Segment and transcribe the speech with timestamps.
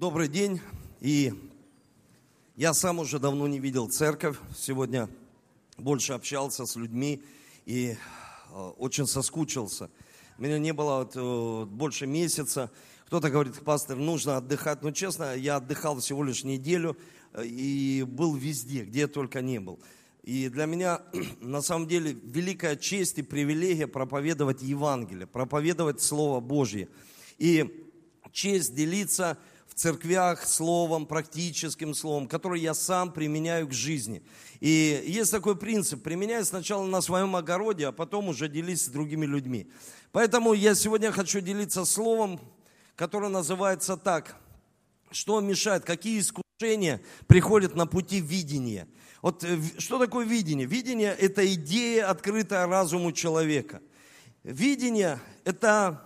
[0.00, 0.62] Добрый день.
[1.02, 1.34] И
[2.56, 4.38] я сам уже давно не видел церковь.
[4.56, 5.10] Сегодня
[5.76, 7.22] больше общался с людьми
[7.66, 7.98] и
[8.50, 9.90] э, очень соскучился.
[10.38, 12.70] Меня не было э, больше месяца.
[13.08, 14.82] Кто-то говорит, пастор, нужно отдыхать.
[14.82, 16.96] Но честно, я отдыхал всего лишь неделю
[17.34, 19.80] э, и был везде, где только не был.
[20.22, 21.02] И для меня,
[21.42, 26.88] на самом деле, великая честь и привилегия проповедовать Евангелие, проповедовать Слово Божье.
[27.36, 27.90] И
[28.32, 29.36] честь делиться
[29.80, 34.22] церквях словом, практическим словом, которое я сам применяю к жизни.
[34.60, 39.24] И есть такой принцип, применяй сначала на своем огороде, а потом уже делись с другими
[39.24, 39.70] людьми.
[40.12, 42.40] Поэтому я сегодня хочу делиться словом,
[42.94, 44.36] которое называется так,
[45.10, 48.86] что мешает, какие искушения приходят на пути видения.
[49.22, 50.66] Вот э, что такое видение?
[50.66, 53.80] Видение– это идея, открытая разуму человека.
[54.42, 56.04] Видение– это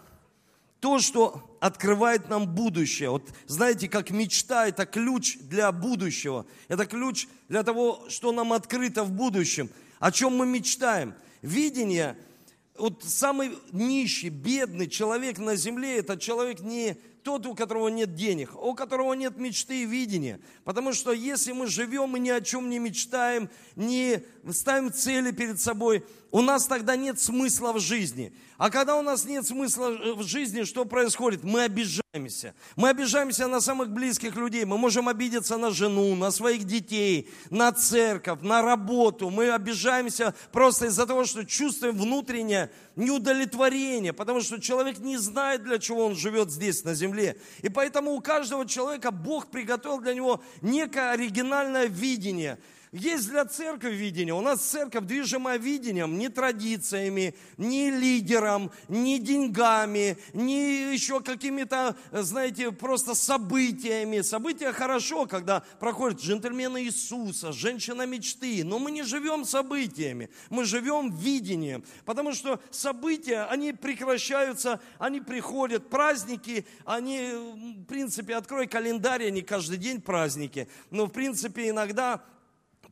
[0.85, 3.09] то, что открывает нам будущее.
[3.09, 6.45] Вот знаете, как мечта– это ключ для будущего.
[6.69, 9.71] Это ключ для того, что нам открыто в будущем.
[9.99, 11.15] О чем мы мечтаем.
[11.41, 12.19] Видение,
[12.77, 18.55] вот самый нищий, бедный человек на земле– это человек не тот, у которого нет денег,
[18.55, 20.41] у которого нет мечты и видения.
[20.63, 24.23] Потому что если мы живем и ни о чем не мечтаем, не
[24.53, 28.33] ставим цели перед собой, у нас тогда нет смысла в жизни.
[28.59, 31.45] А когда у нас нет смысла в жизни, что происходит?
[31.45, 32.55] Мы обижаемся.
[32.75, 34.65] Мы обижаемся на самых близких людей.
[34.65, 39.31] Мы можем обидеться на жену, на своих детей, на церковь, на работу.
[39.31, 45.79] Мы обижаемся просто из-за того, что чувствуем внутреннее неудовлетворение, потому что человек не знает, для
[45.79, 47.14] чего он живет здесь, на земле.
[47.63, 52.59] И поэтому у каждого человека Бог приготовил для него некое оригинальное видение–
[52.95, 54.35] есть для церкви видение.
[54.35, 62.71] У нас церковь движима видением, не традициями, не лидером, не деньгами, не еще какими-то, знаете,
[62.71, 64.21] просто событиями.
[64.21, 68.63] События хорошо, когда проходят джентльмены Иисуса, женщина мечты.
[68.65, 71.85] Но мы не живем событиями, мы живем видением.
[72.05, 75.91] Потому что события, они прекращаются, они приходят.
[75.91, 77.33] Праздники, они,
[77.77, 80.69] в принципе, открой календарь, они каждый день праздники.
[80.93, 82.23] Но, в принципе, иногда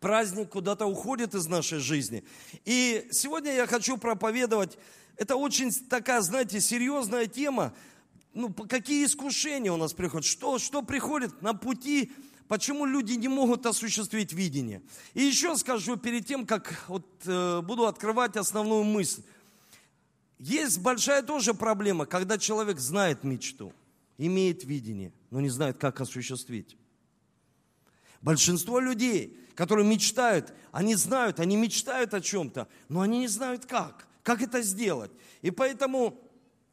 [0.03, 2.25] праздник куда-то уходит из нашей жизни.
[2.67, 4.77] И сегодня я хочу проповедовать,
[5.17, 7.73] это очень такая, знаете, серьезная тема,
[8.35, 12.13] ну, какие искушения у нас приходят, что, что приходит на пути,
[12.49, 14.83] почему люди не могут осуществить видение.
[15.15, 19.23] И еще скажу перед тем, как вот, э, буду открывать основную мысль.
[20.39, 23.73] Есть большая тоже проблема, когда человек знает мечту,
[24.19, 26.77] имеет видение, но не знает, как осуществить.
[28.23, 34.07] Большинство людей, которые мечтают, они знают, они мечтают о чем-то, но они не знают как,
[34.23, 35.11] как это сделать.
[35.43, 36.19] И поэтому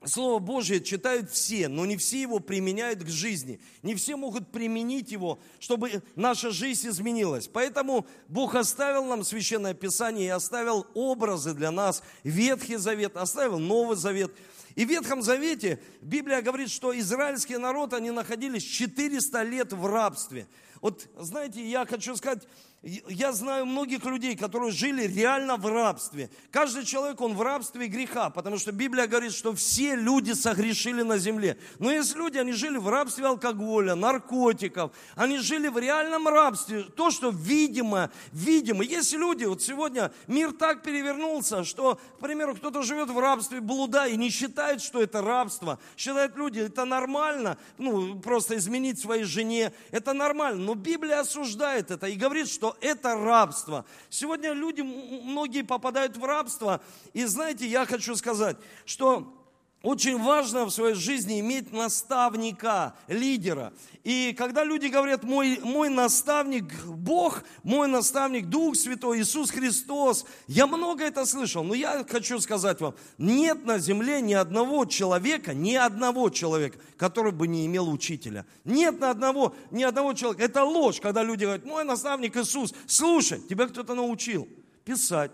[0.05, 3.59] Слово Божье читают все, но не все его применяют к жизни.
[3.83, 7.49] Не все могут применить его, чтобы наша жизнь изменилась.
[7.49, 12.01] Поэтому Бог оставил нам Священное Писание и оставил образы для нас.
[12.23, 14.31] Ветхий Завет, оставил Новый Завет.
[14.79, 20.47] И в Ветхом Завете Библия говорит, что израильский народ, они находились 400 лет в рабстве.
[20.79, 22.47] Вот знаете, я хочу сказать,
[22.81, 26.29] я знаю многих людей, которые жили реально в рабстве.
[26.49, 31.17] Каждый человек, он в рабстве греха, потому что Библия говорит, что все люди согрешили на
[31.17, 31.57] земле.
[31.79, 36.83] Но есть люди, они жили в рабстве алкоголя, наркотиков, они жили в реальном рабстве.
[36.83, 38.81] То, что видимо, видимо.
[38.83, 44.07] Есть люди, вот сегодня мир так перевернулся, что, к примеру, кто-то живет в рабстве блуда
[44.07, 45.79] и не считает, что это рабство.
[45.97, 50.61] Считают люди, это нормально, ну, просто изменить своей жене, это нормально.
[50.61, 53.85] Но Библия осуждает это и говорит, что это рабство.
[54.09, 56.81] Сегодня люди, многие попадают в рабство.
[57.13, 59.38] И знаете, я хочу сказать, что
[59.81, 63.71] очень важно в своей жизни иметь наставника, лидера.
[64.03, 70.67] И когда люди говорят, мой, мой наставник Бог, мой наставник Дух Святой, Иисус Христос, я
[70.67, 75.75] много это слышал, но я хочу сказать вам, нет на земле ни одного человека, ни
[75.75, 78.45] одного человека, который бы не имел учителя.
[78.65, 80.43] Нет ни одного, ни одного человека.
[80.43, 82.73] Это ложь, когда люди говорят, мой наставник Иисус.
[82.85, 84.45] Слушай, тебя кто-то научил
[84.83, 85.31] писать,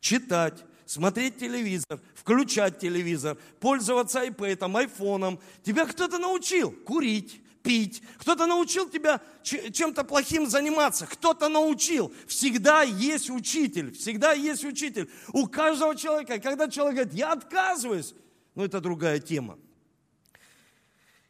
[0.00, 5.38] читать, смотреть телевизор, включать телевизор, пользоваться iPad, айфоном.
[5.62, 12.12] Тебя кто-то научил курить, пить, кто-то научил тебя чем-то плохим заниматься, кто-то научил.
[12.26, 15.08] Всегда есть учитель, всегда есть учитель.
[15.32, 18.12] У каждого человека, когда человек говорит, я отказываюсь,
[18.56, 19.60] ну это другая тема.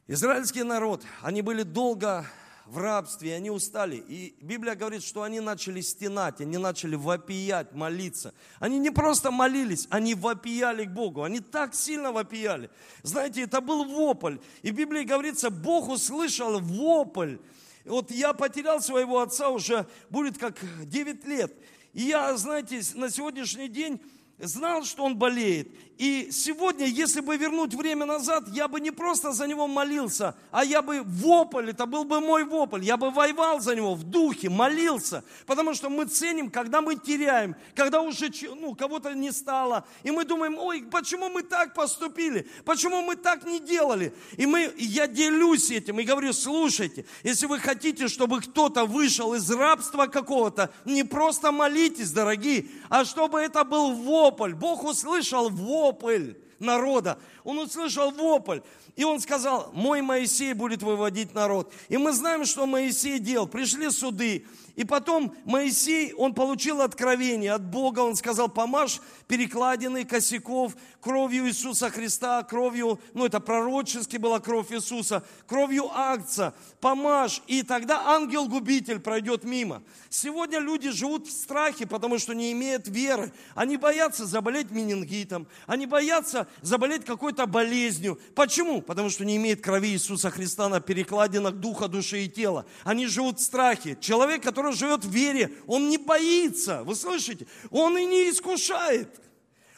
[0.07, 2.27] Израильский народ, они были долго
[2.71, 3.97] в рабстве, они устали.
[3.97, 8.33] И Библия говорит, что они начали стенать, они начали вопиять, молиться.
[8.61, 11.25] Они не просто молились, они вопияли к Богу.
[11.25, 12.71] Они так сильно вопияли.
[13.03, 14.37] Знаете, это был вопль.
[14.63, 17.39] И в Библии говорится, Бог услышал вопль.
[17.85, 21.53] Вот я потерял своего отца уже, будет как 9 лет.
[21.93, 24.01] И я, знаете, на сегодняшний день
[24.41, 25.69] знал, что он болеет.
[26.01, 30.65] И сегодня, если бы вернуть время назад, я бы не просто за него молился, а
[30.65, 34.49] я бы вопль, это был бы мой вопль, я бы воевал за него в духе,
[34.49, 35.23] молился.
[35.45, 39.87] Потому что мы ценим, когда мы теряем, когда уже ну, кого-то не стало.
[40.03, 44.15] И мы думаем, ой, почему мы так поступили, почему мы так не делали.
[44.39, 49.51] И мы, я делюсь этим и говорю, слушайте, если вы хотите, чтобы кто-то вышел из
[49.51, 54.30] рабства какого-то, не просто молитесь, дорогие, а чтобы это был вопль.
[54.55, 57.19] Бог услышал вопль вопль народа.
[57.51, 58.61] Он услышал вопль.
[58.95, 61.73] И он сказал, мой Моисей будет выводить народ.
[61.89, 63.49] И мы знаем, что Моисей делал.
[63.49, 70.75] Пришли суды, и потом Моисей, он получил откровение от Бога, он сказал, помажь перекладины косяков
[71.01, 78.07] кровью Иисуса Христа, кровью, ну это пророчески была кровь Иисуса, кровью акция, помажь, и тогда
[78.07, 79.83] ангел-губитель пройдет мимо.
[80.09, 83.33] Сегодня люди живут в страхе, потому что не имеют веры.
[83.55, 88.21] Они боятся заболеть менингитом, они боятся заболеть какой-то болезнью.
[88.35, 88.83] Почему?
[88.83, 92.67] Потому что не имеют крови Иисуса Христа на перекладинах духа, души и тела.
[92.85, 93.97] Они живут в страхе.
[94.01, 97.47] Человек, который живет в вере, он не боится, вы слышите?
[97.71, 99.21] Он и не искушает.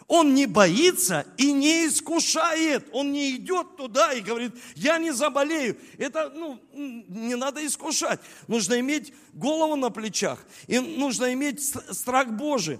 [0.09, 2.87] Он не боится и не искушает.
[2.93, 5.79] Он не идет туда и говорит, я не заболею.
[5.97, 8.20] Это, ну, не надо искушать.
[8.47, 10.44] Нужно иметь голову на плечах.
[10.67, 12.79] И нужно иметь страх Божий.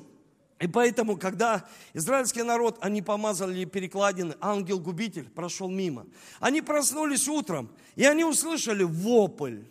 [0.62, 6.06] И поэтому, когда израильский народ, они помазали перекладины, ангел-губитель прошел мимо.
[6.38, 9.64] Они проснулись утром, и они услышали вопль.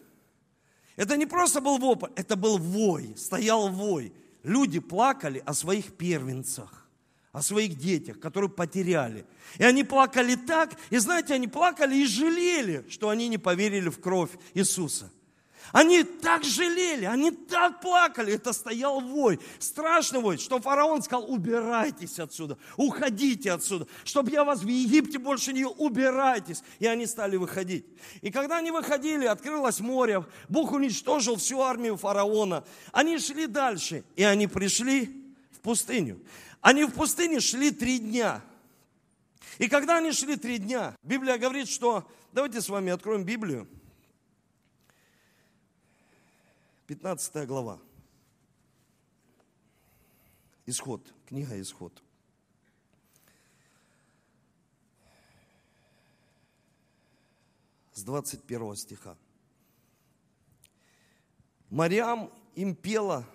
[0.97, 4.11] Это не просто был вопль, это был вой, стоял вой.
[4.43, 6.89] Люди плакали о своих первенцах,
[7.31, 9.25] о своих детях, которые потеряли.
[9.59, 14.01] И они плакали так, и знаете, они плакали и жалели, что они не поверили в
[14.01, 15.09] кровь Иисуса.
[15.71, 22.19] Они так жалели, они так плакали, это стоял вой, страшный вой, что фараон сказал, убирайтесь
[22.19, 26.63] отсюда, уходите отсюда, чтобы я вас в Египте больше не убирайтесь.
[26.79, 27.85] И они стали выходить.
[28.21, 32.63] И когда они выходили, открылось море, Бог уничтожил всю армию фараона.
[32.91, 36.19] Они шли дальше, и они пришли в пустыню.
[36.59, 38.41] Они в пустыне шли три дня.
[39.57, 42.07] И когда они шли три дня, Библия говорит, что...
[42.33, 43.67] Давайте с вами откроем Библию.
[46.91, 47.79] 15 глава.
[50.65, 52.03] Исход, книга Исход.
[57.93, 59.15] С 21 стиха.
[61.69, 63.25] Мариам им пела,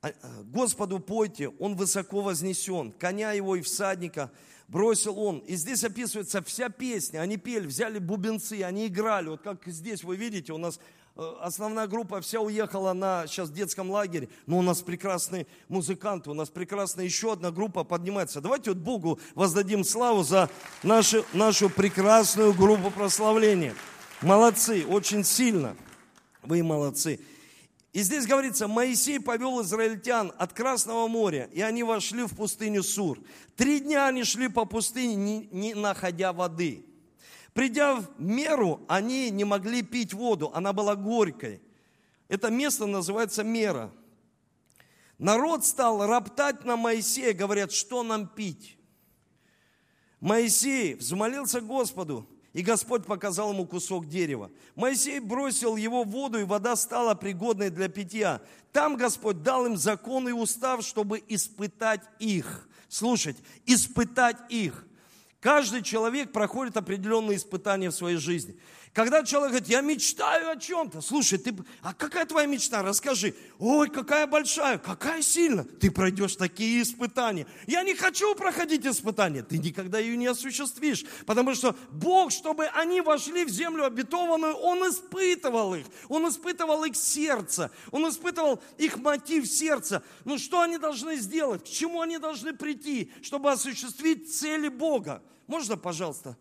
[0.00, 4.32] «А, а, Господу пойте, Он высоко вознесен, коня его и всадника
[4.66, 5.38] бросил Он.
[5.38, 9.28] И здесь описывается вся песня, они пели, взяли бубенцы, они играли.
[9.28, 10.80] Вот как здесь вы видите, у нас
[11.16, 16.48] основная группа вся уехала на сейчас детском лагере, но у нас прекрасные музыканты, у нас
[16.48, 18.40] прекрасная еще одна группа поднимается.
[18.40, 20.48] Давайте вот Богу воздадим славу за
[20.82, 23.74] нашу, нашу прекрасную группу прославления.
[24.22, 25.76] Молодцы, очень сильно.
[26.42, 27.20] Вы молодцы.
[27.92, 33.18] И здесь говорится, Моисей повел израильтян от Красного моря, и они вошли в пустыню Сур.
[33.54, 36.86] Три дня они шли по пустыне, не, не находя воды.
[37.54, 41.60] Придя в меру, они не могли пить воду, она была горькой.
[42.28, 43.92] Это место называется мера.
[45.18, 48.78] Народ стал роптать на Моисея, говорят, что нам пить?
[50.18, 54.50] Моисей взмолился Господу, и Господь показал ему кусок дерева.
[54.74, 58.40] Моисей бросил его в воду, и вода стала пригодной для питья.
[58.72, 62.68] Там Господь дал им закон и устав, чтобы испытать их.
[62.88, 64.86] Слушать, испытать их.
[65.42, 68.56] Каждый человек проходит определенные испытания в своей жизни.
[68.92, 72.82] Когда человек говорит, я мечтаю о чем-то, слушай, ты, а какая твоя мечта?
[72.82, 73.34] Расскажи.
[73.58, 75.64] Ой, какая большая, какая сильная.
[75.64, 77.48] Ты пройдешь такие испытания.
[77.66, 79.42] Я не хочу проходить испытания.
[79.42, 81.04] Ты никогда ее не осуществишь.
[81.26, 85.86] Потому что Бог, чтобы они вошли в землю обетованную, Он испытывал их.
[86.08, 87.72] Он испытывал их сердце.
[87.90, 90.04] Он испытывал их мотив сердца.
[90.24, 91.64] Ну что они должны сделать?
[91.64, 95.20] К чему они должны прийти, чтобы осуществить цели Бога?
[95.52, 96.34] Можно, пожалуйста,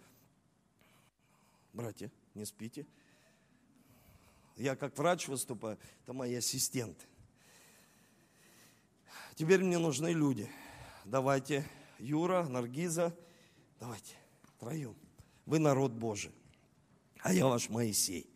[1.74, 2.10] братья?
[2.34, 2.88] не спите.
[4.56, 7.06] Я как врач выступаю, это мои ассистенты.
[9.36, 10.50] Теперь мне нужны люди.
[11.04, 11.68] Давайте,
[12.00, 13.14] Юра, Наргиза,
[13.82, 14.16] давайте,
[14.58, 14.96] троем.
[15.46, 16.32] Вы народ Божий,
[17.20, 18.34] а я ваш Моисей.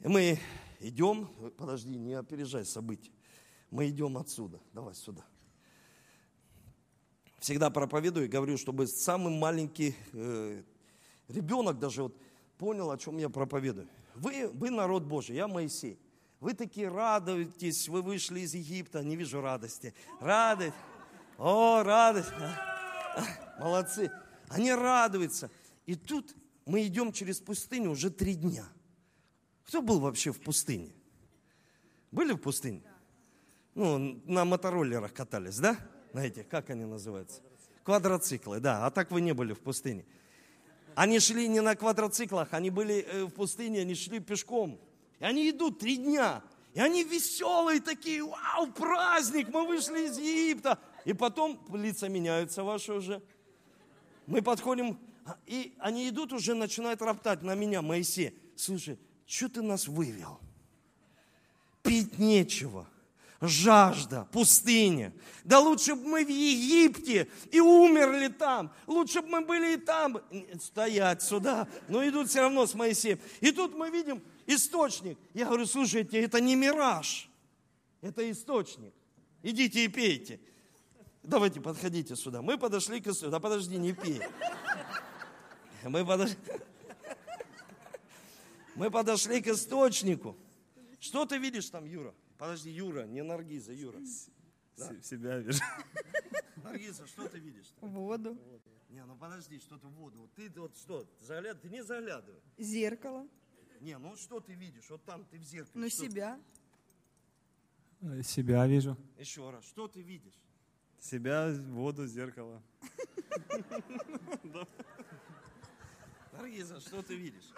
[0.00, 0.38] И мы
[0.80, 3.12] идем, подожди, не опережай события.
[3.70, 5.24] Мы идем отсюда, давай сюда.
[7.42, 10.62] Всегда проповедую и говорю, чтобы самый маленький э,
[11.26, 12.16] ребенок даже вот
[12.56, 13.88] понял, о чем я проповедую.
[14.14, 15.98] Вы, вы народ Божий, я Моисей.
[16.38, 19.92] Вы такие радуетесь, вы вышли из Египта, не вижу радости.
[20.20, 20.76] Радость.
[21.36, 22.30] О, радость.
[23.58, 24.12] Молодцы.
[24.48, 25.50] Они радуются.
[25.84, 28.68] И тут мы идем через пустыню уже три дня.
[29.66, 30.94] Кто был вообще в пустыне?
[32.12, 32.84] Были в пустыне?
[33.74, 35.76] Ну, на мотороллерах катались, да?
[36.12, 37.40] Знаете, как они называются?
[37.84, 38.86] Квадроциклы, да.
[38.86, 40.04] А так вы не были в пустыне.
[40.94, 44.78] Они шли не на квадроциклах, они были э, в пустыне, они шли пешком.
[45.20, 46.42] И они идут три дня.
[46.74, 50.78] И они веселые такие, вау, праздник, мы вышли из Египта.
[51.06, 53.22] И потом лица меняются ваши уже.
[54.26, 54.98] Мы подходим,
[55.46, 58.38] и они идут уже, начинают роптать на меня, Моисей.
[58.54, 60.38] Слушай, что ты нас вывел?
[61.82, 62.86] Пить нечего
[63.42, 65.12] жажда, пустыня.
[65.44, 68.72] Да лучше бы мы в Египте и умерли там.
[68.86, 70.20] Лучше бы мы были и там.
[70.60, 71.68] Стоять сюда.
[71.88, 73.18] Но идут все равно с Моисеем.
[73.40, 75.18] И тут мы видим источник.
[75.34, 77.28] Я говорю, слушайте, это не мираж.
[78.00, 78.94] Это источник.
[79.42, 80.40] Идите и пейте.
[81.22, 82.42] Давайте подходите сюда.
[82.42, 83.32] Мы подошли к источнику.
[83.32, 84.20] Да подожди, не пей.
[85.82, 86.36] Мы подошли...
[88.76, 90.36] Мы подошли к источнику.
[91.00, 92.14] Что ты видишь там, Юра?
[92.42, 94.00] Подожди, Юра, не Наргиза, Юра.
[94.76, 95.00] Да.
[95.00, 95.62] Себя вижу.
[96.56, 97.72] Наргиза, что ты видишь?
[97.76, 97.86] -то?
[97.88, 98.36] Воду.
[98.88, 100.18] Не, ну подожди, что ты воду.
[100.18, 101.62] Вот ты вот что, загляд...
[101.62, 102.40] ты не заглядывай.
[102.58, 103.28] Зеркало.
[103.80, 104.90] Не, ну что ты видишь?
[104.90, 105.84] Вот там ты в зеркале.
[105.84, 106.40] Ну что себя.
[108.24, 108.96] Себя вижу.
[108.96, 109.20] Ты?
[109.20, 110.42] Еще раз, что ты видишь?
[110.98, 112.60] Себя, воду, зеркало.
[116.32, 117.52] Наргиза, что ты видишь?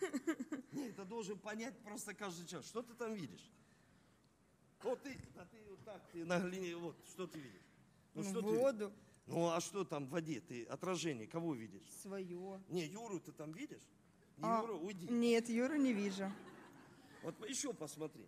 [0.72, 2.64] Нет, ты должен понять просто каждый час.
[2.66, 3.50] Что ты там видишь?
[4.82, 7.60] Вот ты, да ты вот так, ты на глине, вот, что ты видишь?
[8.14, 8.84] Ну, что ты воду.
[8.86, 8.98] видишь?
[9.26, 10.40] Ну, а что там в воде?
[10.40, 11.82] Ты отражение кого видишь?
[12.02, 12.60] Свое.
[12.68, 13.82] Не, Юру ты там видишь?
[14.38, 15.06] Не А, Юру, уйди.
[15.08, 16.32] Нет, Юру не вижу.
[17.22, 18.26] Вот еще посмотри.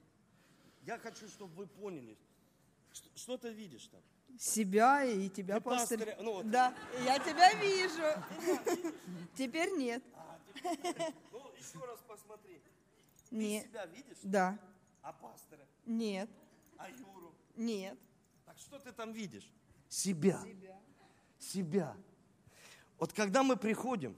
[0.82, 2.18] Я хочу, чтобы вы поняли,
[2.92, 4.00] что, что ты видишь там.
[4.38, 5.98] Себя и тебя, И пастырь.
[5.98, 6.50] пастыря, ну вот.
[6.50, 8.82] Да, я тебя вижу.
[9.36, 10.02] Теперь нет.
[11.32, 12.60] Ну, еще раз посмотри.
[13.30, 14.18] Ты себя видишь?
[14.22, 14.58] Да.
[15.02, 15.66] А пастора?
[15.86, 16.28] Нет.
[16.76, 17.34] А Юру?
[17.56, 17.98] Нет.
[18.44, 19.50] Так что ты там видишь?
[19.88, 20.42] Себя.
[21.38, 21.96] Себя.
[22.98, 24.16] Вот когда мы приходим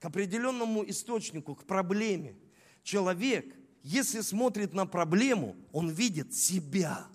[0.00, 2.34] к определенному источнику, к проблеме,
[2.82, 7.06] человек, если смотрит на проблему, он видит себя.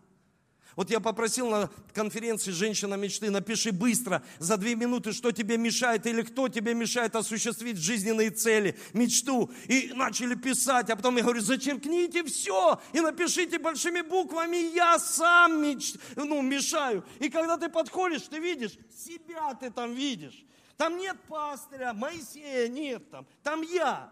[0.75, 6.05] Вот я попросил на конференции «Женщина мечты», напиши быстро, за две минуты, что тебе мешает
[6.05, 9.51] или кто тебе мешает осуществить жизненные цели, мечту.
[9.67, 15.61] И начали писать, а потом я говорю, зачеркните все и напишите большими буквами «Я сам
[15.61, 15.95] меч...
[16.15, 17.03] ну, мешаю».
[17.19, 20.45] И когда ты подходишь, ты видишь, себя ты там видишь.
[20.77, 24.09] Там нет пастыря, Моисея нет там, там я.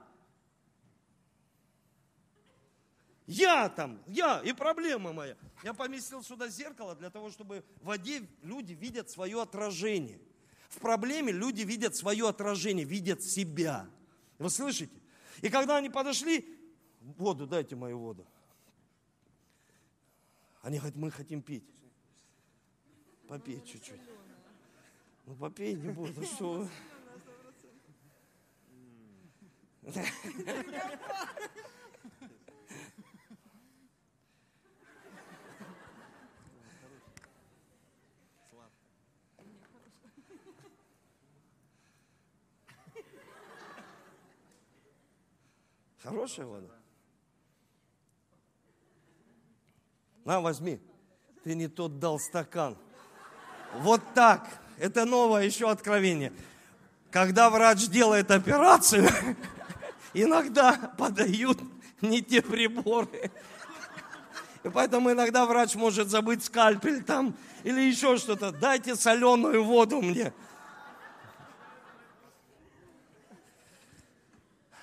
[3.30, 5.38] Я там, я, и проблема моя.
[5.64, 10.20] Я поместил сюда зеркало для того, чтобы в воде люди видят свое отражение.
[10.70, 13.88] В проблеме люди видят свое отражение, видят себя.
[14.40, 15.00] Вы слышите?
[15.44, 16.44] И когда они подошли,
[17.02, 18.26] воду, дайте мою воду.
[20.64, 21.70] Они говорят, мы хотим пить.
[23.28, 24.02] Попей чуть-чуть.
[25.28, 26.68] Ну попей не буду, что
[46.10, 46.74] Хорошая вода?
[50.26, 50.80] На, возьми.
[51.44, 52.78] Ты не тот дал стакан.
[53.76, 54.48] Вот так.
[54.78, 56.34] Это новое еще откровение.
[57.12, 59.08] Когда врач делает операцию,
[60.14, 61.60] иногда подают
[62.02, 63.32] не те приборы.
[64.64, 68.52] И поэтому иногда врач может забыть скальпель там или еще что-то.
[68.52, 70.34] Дайте соленую воду мне.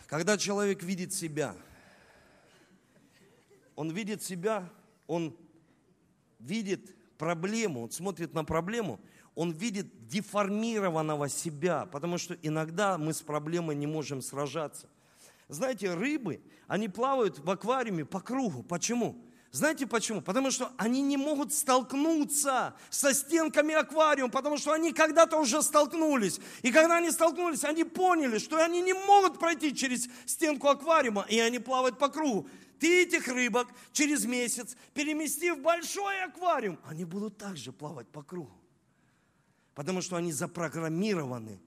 [0.06, 1.56] Когда человек видит себя,
[3.75, 4.68] он видит себя,
[5.06, 5.36] он
[6.38, 9.00] видит проблему, он смотрит на проблему,
[9.34, 14.88] он видит деформированного себя, потому что иногда мы с проблемой не можем сражаться.
[15.48, 18.62] Знаете, рыбы, они плавают в аквариуме по кругу.
[18.62, 19.22] Почему?
[19.56, 20.20] Знаете почему?
[20.20, 26.38] Потому что они не могут столкнуться со стенками аквариума, потому что они когда-то уже столкнулись.
[26.60, 31.38] И когда они столкнулись, они поняли, что они не могут пройти через стенку аквариума, и
[31.38, 32.46] они плавают по кругу.
[32.78, 38.52] Ты этих рыбок через месяц перемести в большой аквариум, они будут также плавать по кругу.
[39.75, 41.58] Потому что они запрограммированы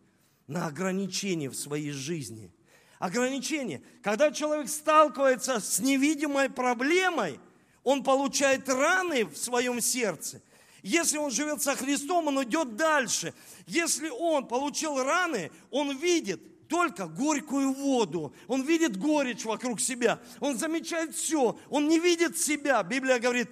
[0.46, 2.54] на ограничения в своей жизни.
[3.00, 3.82] Ограничения.
[4.04, 7.40] Когда человек сталкивается с невидимой проблемой–
[7.84, 10.42] он получает раны в своем сердце.
[10.82, 13.34] Если он живет со Христом, он идет дальше.
[13.68, 18.34] Если он получил раны, он видит только горькую воду.
[18.48, 20.22] Он видит горечь вокруг себя.
[20.40, 21.60] Он замечает все.
[21.70, 22.82] Он не видит себя.
[22.84, 23.50] Библия говорит,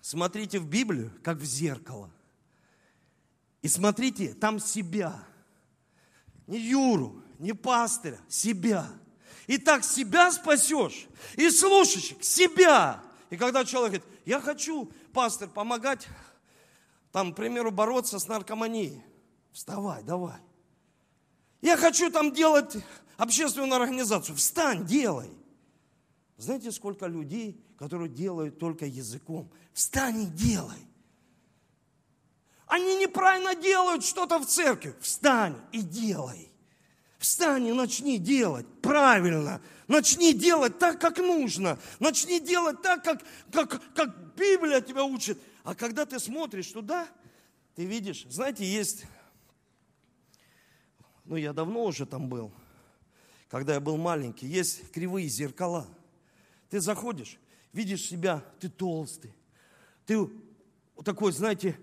[0.00, 2.10] смотрите в Библию, как в зеркало.
[3.62, 5.24] И смотрите там себя.
[6.46, 8.86] Не Юру, не пастыря, себя.
[9.46, 11.06] И так себя спасешь.
[11.36, 13.02] И слушаешь себя.
[13.32, 16.06] И когда человек говорит, я хочу, пастор, помогать,
[17.12, 19.02] там, к примеру, бороться с наркоманией.
[19.52, 20.38] Вставай, давай.
[21.62, 22.76] Я хочу там делать
[23.16, 24.36] общественную организацию.
[24.36, 25.30] Встань, делай.
[26.36, 29.50] Знаете, сколько людей, которые делают только языком?
[29.72, 30.86] Встань и делай.
[32.66, 34.94] Они неправильно делают что-то в церкви.
[35.00, 36.52] Встань и делай.
[37.16, 39.62] Встань и начни делать правильно.
[39.88, 41.78] Начни делать так, как нужно.
[41.98, 45.38] Начни делать так, как, как, как Библия тебя учит.
[45.64, 47.08] А когда ты смотришь туда,
[47.74, 49.04] ты видишь, знаете, есть,
[51.24, 52.52] ну я давно уже там был,
[53.48, 55.86] когда я был маленький, есть кривые зеркала.
[56.68, 57.38] Ты заходишь,
[57.72, 59.34] видишь себя, ты толстый,
[60.06, 60.28] ты
[61.04, 61.78] такой, знаете,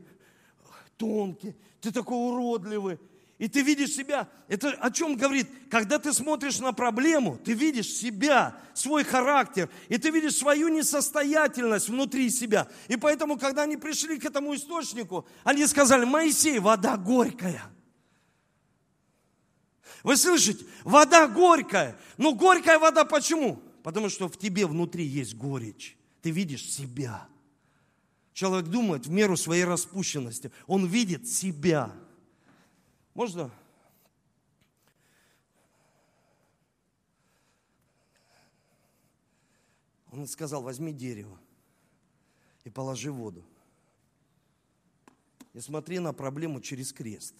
[0.97, 2.99] тонкий, ты такой уродливый,
[3.39, 4.29] и ты видишь себя.
[4.49, 5.47] Это о чем говорит?
[5.71, 11.87] Когда ты смотришь на проблему, ты видишь себя, свой характер, и ты видишь свою несостоятельность
[11.87, 12.67] внутри себя.
[12.89, 17.63] И поэтому, когда они пришли к этому источнику, они сказали, Моисей, вода горькая.
[20.03, 20.65] Вы слышите?
[20.83, 21.97] Вода горькая.
[22.17, 23.63] Но горькая вода почему?
[23.83, 25.97] Потому что в тебе внутри есть горечь.
[26.21, 27.27] Ты видишь себя.
[28.33, 30.51] Человек думает в меру своей распущенности.
[30.67, 31.93] Он видит себя.
[33.19, 33.51] Можно?
[40.09, 41.37] Он сказал, возьми дерево
[42.63, 43.43] и положи воду.
[45.53, 47.35] И смотри на проблему через крест.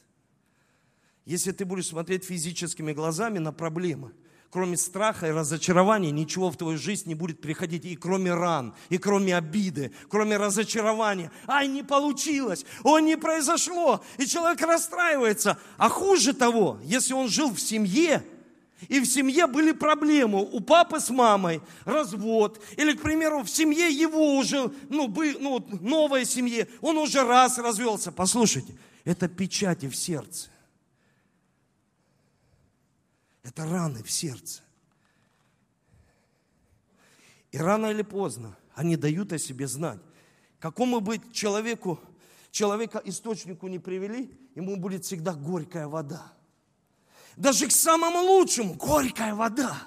[1.24, 4.14] Если ты будешь смотреть физическими глазами на проблемы–
[4.52, 7.86] кроме страха и разочарования, ничего в твою жизнь не будет приходить.
[7.86, 11.32] И кроме ран, и кроме обиды, кроме разочарования.
[11.48, 14.04] Ай, не получилось, о, не произошло.
[14.18, 15.60] И человек расстраивается.
[15.78, 18.24] А хуже того, если он жил в семье,
[18.88, 23.90] и в семье были проблемы у папы с мамой, развод, или, к примеру, в семье
[23.90, 28.12] его уже, ну, бы, ну новой семье, он уже раз развелся.
[28.12, 30.50] Послушайте, это печати в сердце.
[33.50, 34.62] Это раны в сердце.
[37.52, 40.00] И рано или поздно они дают о себе знать.
[40.60, 42.00] Какому бы человеку,
[42.52, 46.32] человека источнику не привели, ему будет всегда горькая вода.
[47.38, 49.82] Даже к самому лучшему горькая вода.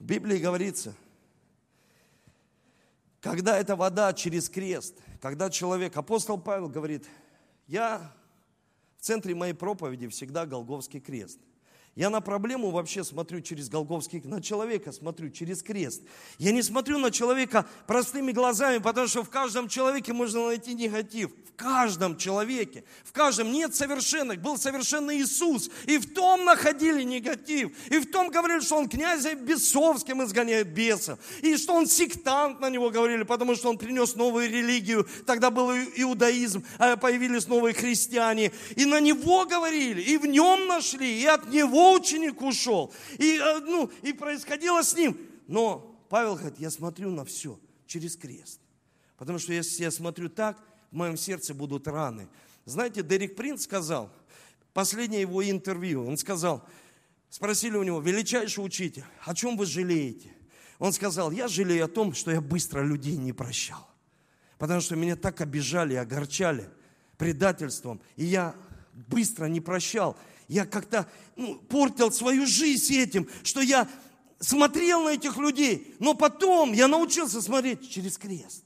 [0.00, 0.96] В Библии говорится,
[3.20, 7.06] когда эта вода через крест, когда человек, апостол Павел говорит,
[7.68, 8.12] я
[9.00, 11.40] в центре моей проповеди всегда Голговский крест.
[12.00, 16.00] Я на проблему вообще смотрю через Голговский, на человека смотрю через крест.
[16.38, 21.30] Я не смотрю на человека простыми глазами, потому что в каждом человеке можно найти негатив.
[21.44, 24.40] В каждом человеке, в каждом нет совершенных.
[24.40, 27.70] Был совершенный Иисус, и в том находили негатив.
[27.90, 31.18] И в том говорили, что он князя бесовским изгоняет бесов.
[31.42, 35.06] И что он сектант на него говорили, потому что он принес новую религию.
[35.26, 38.52] Тогда был иудаизм, а появились новые христиане.
[38.74, 43.60] И на него говорили, и в нем нашли, и от него ученик ушел, и, э,
[43.60, 45.16] ну, и происходило с ним.
[45.46, 48.60] Но Павел говорит, я смотрю на все через крест.
[49.16, 50.58] Потому что если я смотрю так,
[50.90, 52.28] в моем сердце будут раны.
[52.64, 54.12] Знаете, Дерек Принц сказал,
[54.72, 56.66] последнее его интервью, он сказал,
[57.28, 60.32] спросили у него, величайший учитель, о чем вы жалеете?
[60.78, 63.86] Он сказал, я жалею о том, что я быстро людей не прощал.
[64.58, 66.68] Потому что меня так обижали, огорчали
[67.16, 68.00] предательством.
[68.16, 68.54] И я
[69.08, 70.16] быстро не прощал
[70.50, 73.88] я как-то ну, портил свою жизнь этим, что я
[74.40, 78.64] смотрел на этих людей, но потом я научился смотреть через крест.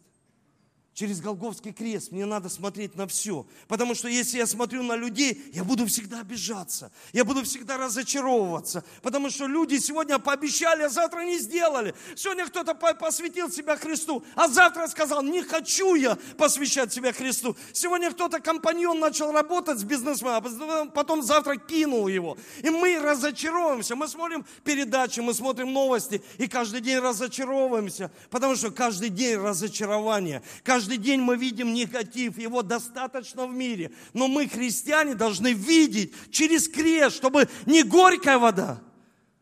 [0.94, 3.46] Через Голговский крест мне надо смотреть на все.
[3.68, 6.90] Потому что если я смотрю на людей, я буду всегда обижаться.
[7.12, 8.85] Я буду всегда разочаровываться.
[9.02, 11.94] Потому что люди сегодня пообещали, а завтра не сделали.
[12.14, 17.57] Сегодня кто-то посвятил себя Христу, а завтра сказал, не хочу я посвящать себя Христу.
[17.72, 22.38] Сегодня кто-то компаньон начал работать с бизнесменом, а потом завтра кинул его.
[22.62, 23.96] И мы разочаровываемся.
[23.96, 28.12] Мы смотрим передачи, мы смотрим новости, и каждый день разочаровываемся.
[28.30, 30.42] Потому что каждый день разочарование.
[30.62, 33.90] Каждый Каждый день мы видим негатив, его достаточно в мире.
[34.12, 38.82] Но мы, христиане, должны видеть через крест, чтобы не горькая вода,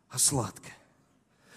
[0.07, 0.77] а сладкая.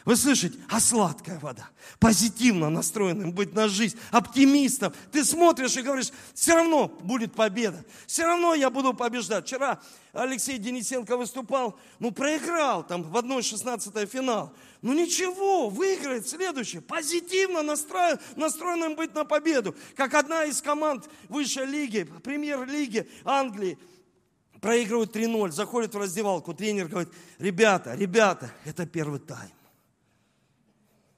[0.06, 0.56] Вы слышите?
[0.68, 1.68] А сладкая вода.
[1.98, 3.98] Позитивно настроенным быть на жизнь.
[4.12, 4.92] Оптимистом.
[5.10, 7.84] Ты смотришь и говоришь, все равно будет победа.
[8.06, 9.46] Все равно я буду побеждать.
[9.46, 9.80] Вчера
[10.12, 14.54] Алексей Денисенко выступал, ну проиграл там в 1-16 финал.
[14.80, 16.82] Ну ничего, выиграет следующее.
[16.82, 19.74] Позитивно настроен, настроенным быть на победу.
[19.96, 23.76] Как одна из команд высшей лиги, премьер-лиги Англии,
[24.60, 29.50] проигрывают 3-0, заходит в раздевалку, тренер говорит, ребята, ребята, это первый тайм.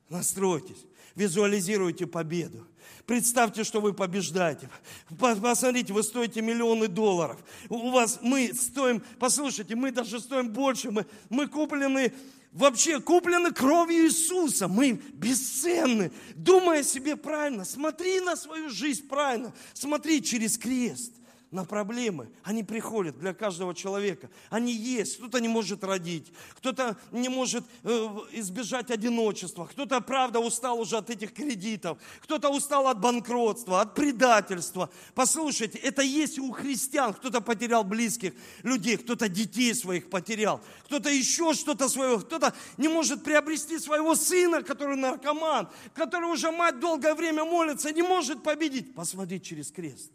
[0.09, 2.67] Настройтесь, визуализируйте победу.
[3.05, 4.71] Представьте, что вы побеждаете.
[5.19, 7.39] Посмотрите, вы стоите миллионы долларов.
[7.69, 10.91] У вас мы стоим, послушайте, мы даже стоим больше.
[10.91, 12.13] Мы, мы куплены
[12.53, 14.69] вообще куплены кровью Иисуса.
[14.69, 16.11] Мы бесценны.
[16.35, 17.65] Думай о себе правильно.
[17.65, 19.55] Смотри на свою жизнь правильно.
[19.75, 21.18] Смотри через крест
[21.51, 22.31] на проблемы.
[22.43, 24.31] Они приходят для каждого человека.
[24.51, 25.17] Они есть.
[25.17, 27.89] Кто-то не может родить, кто-то не может э,
[28.33, 34.91] избежать одиночества, кто-то, правда, устал уже от этих кредитов, кто-то устал от банкротства, от предательства.
[35.15, 37.15] Послушайте, это есть у христиан.
[37.15, 43.25] Кто-то потерял близких людей, кто-то детей своих потерял, кто-то еще что-то своего, кто-то не может
[43.25, 48.95] приобрести своего сына, который наркоман, который уже мать долгое время молится, не может победить.
[48.95, 50.13] Посмотри через крест.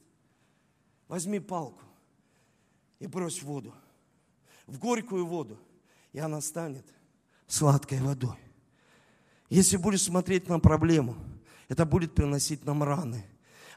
[1.14, 1.84] Возьми палку
[2.98, 3.72] и брось в воду,
[4.66, 5.60] в горькую воду,
[6.12, 6.88] и она станет
[7.46, 8.40] сладкой водой.
[9.48, 11.16] Если будешь смотреть на проблему,
[11.70, 13.24] это будет приносить нам раны.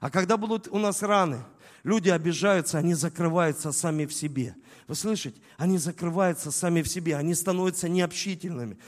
[0.00, 1.44] А когда будут у нас раны,
[1.82, 4.56] люди обижаются, они закрываются сами в себе.
[4.88, 5.38] Вы слышите?
[5.58, 8.78] Они закрываются сами в себе, они становятся необщительными.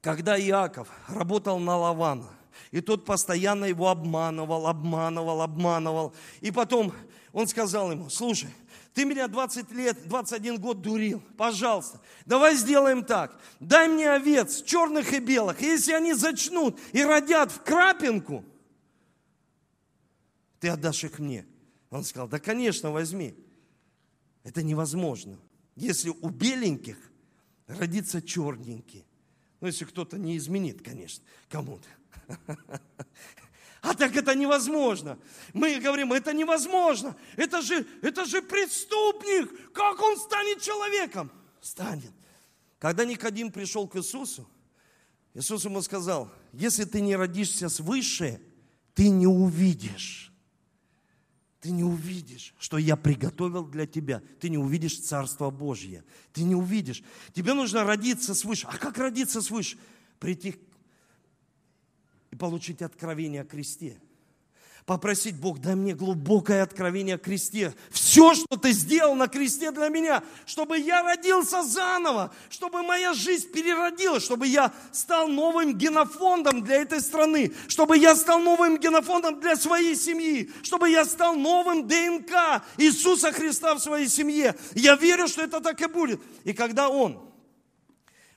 [0.00, 2.30] Когда Иаков работал на Лавана,
[2.70, 6.14] и тот постоянно его обманывал, обманывал, обманывал.
[6.40, 6.92] И потом
[7.32, 8.48] он сказал ему, слушай,
[8.94, 15.12] ты меня 20 лет, 21 год дурил, пожалуйста, давай сделаем так, дай мне овец, черных
[15.12, 18.44] и белых, и если они зачнут и родят в крапинку,
[20.60, 21.46] ты отдашь их мне.
[21.90, 23.34] Он сказал, да, конечно, возьми.
[24.42, 25.38] Это невозможно.
[25.74, 26.96] Если у беленьких
[27.66, 29.04] родится черненький.
[29.60, 31.88] Ну, если кто-то не изменит, конечно, кому-то.
[33.82, 35.16] А так это невозможно.
[35.52, 37.16] Мы говорим, это невозможно.
[37.36, 39.72] Это же, это же преступник.
[39.72, 41.30] Как он станет человеком?
[41.60, 42.12] Станет.
[42.78, 44.48] Когда Никодим пришел к Иисусу,
[45.34, 48.40] Иисус ему сказал, если ты не родишься свыше,
[48.94, 50.32] ты не увидишь.
[51.60, 54.22] Ты не увидишь, что я приготовил для тебя.
[54.40, 56.04] Ты не увидишь Царство Божье.
[56.32, 57.02] Ты не увидишь.
[57.34, 58.66] Тебе нужно родиться свыше.
[58.70, 59.78] А как родиться свыше?
[60.18, 60.56] Прийти
[62.36, 63.98] и получить откровение о кресте.
[64.84, 67.74] Попросить Бог, дай мне глубокое откровение о кресте.
[67.90, 73.50] Все, что ты сделал на кресте для меня, чтобы я родился заново, чтобы моя жизнь
[73.50, 79.56] переродилась, чтобы я стал новым генофондом для этой страны, чтобы я стал новым генофондом для
[79.56, 84.54] своей семьи, чтобы я стал новым ДНК Иисуса Христа в своей семье.
[84.74, 86.20] Я верю, что это так и будет.
[86.44, 87.28] И когда Он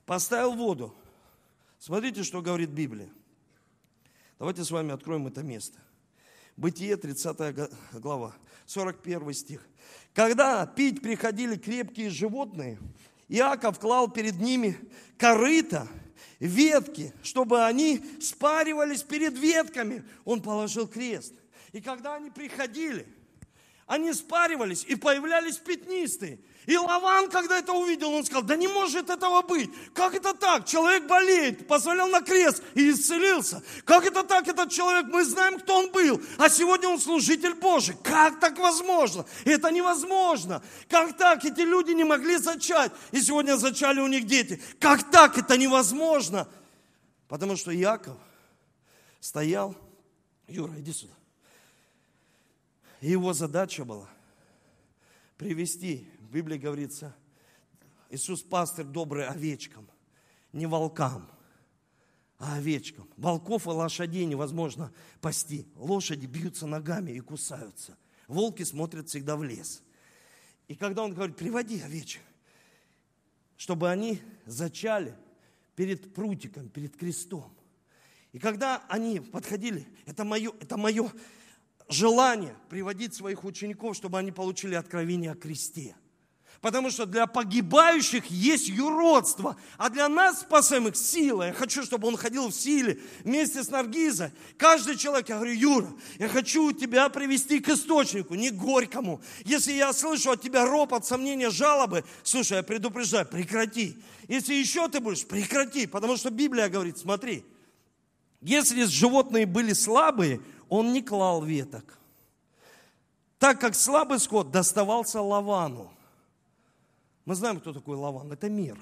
[0.08, 0.96] поставил воду,
[1.78, 3.10] смотрите, что говорит Библия.
[4.40, 5.78] Давайте с вами откроем это место.
[6.56, 8.34] Бытие, 30 глава,
[8.68, 9.68] 41 стих.
[10.14, 12.80] Когда пить приходили крепкие животные,
[13.28, 14.78] Иаков клал перед ними
[15.18, 15.90] корыто,
[16.40, 20.06] ветки, чтобы они спаривались перед ветками.
[20.24, 21.34] Он положил крест.
[21.74, 23.06] И когда они приходили,
[23.90, 26.40] они спаривались и появлялись пятнистые.
[26.68, 29.72] И Лаван, когда это увидел, он сказал, да не может этого быть.
[29.96, 30.68] Как это так?
[30.68, 33.64] Человек болеет, позволял на крест и исцелился.
[33.86, 35.08] Как это так, этот человек?
[35.08, 36.22] Мы знаем, кто он был.
[36.38, 37.96] А сегодня он служитель Божий.
[38.04, 39.26] Как так возможно?
[39.44, 40.62] Это невозможно.
[40.88, 41.44] Как так?
[41.44, 42.92] Эти люди не могли зачать.
[43.10, 44.62] И сегодня зачали у них дети.
[44.80, 45.36] Как так?
[45.40, 46.48] Это невозможно.
[47.28, 48.18] Потому что Яков
[49.20, 49.76] стоял.
[50.48, 51.19] Юра, иди сюда.
[53.02, 54.10] Его задача была
[55.40, 57.16] привести в Библии говорится,
[58.10, 59.90] Иисус пастырь добрый овечкам,
[60.52, 61.32] не волкам,
[62.38, 63.10] а овечкам.
[63.18, 65.66] Волков и лошадей невозможно пасти.
[65.76, 67.98] Лошади бьются ногами и кусаются.
[68.28, 69.82] Волки смотрят всегда в лес.
[70.68, 72.22] И когда он говорит, приводи овечек,
[73.58, 75.16] чтобы они зачали
[75.76, 77.54] перед прутиком, перед крестом.
[78.34, 81.12] И когда они подходили, это мое, это мое
[81.90, 85.96] желание приводить своих учеников, чтобы они получили откровение о кресте.
[86.62, 91.48] Потому что для погибающих есть юродство, а для нас спасаемых сила.
[91.48, 94.32] Я хочу, чтобы он ходил в силе вместе с Наргизой.
[94.58, 99.22] Каждый человек, я говорю, Юра, я хочу тебя привести к источнику, не горькому.
[99.46, 103.98] Если я слышу от тебя ропот, сомнения, жалобы, слушай, я предупреждаю, прекрати.
[104.28, 107.46] Если еще ты будешь, прекрати, потому что Библия говорит, смотри,
[108.42, 111.98] если животные были слабые, он не клал веток.
[113.38, 115.92] Так как слабый скот доставался лавану.
[117.30, 118.32] Мы знаем, кто такой Лаван.
[118.32, 118.80] Это мир.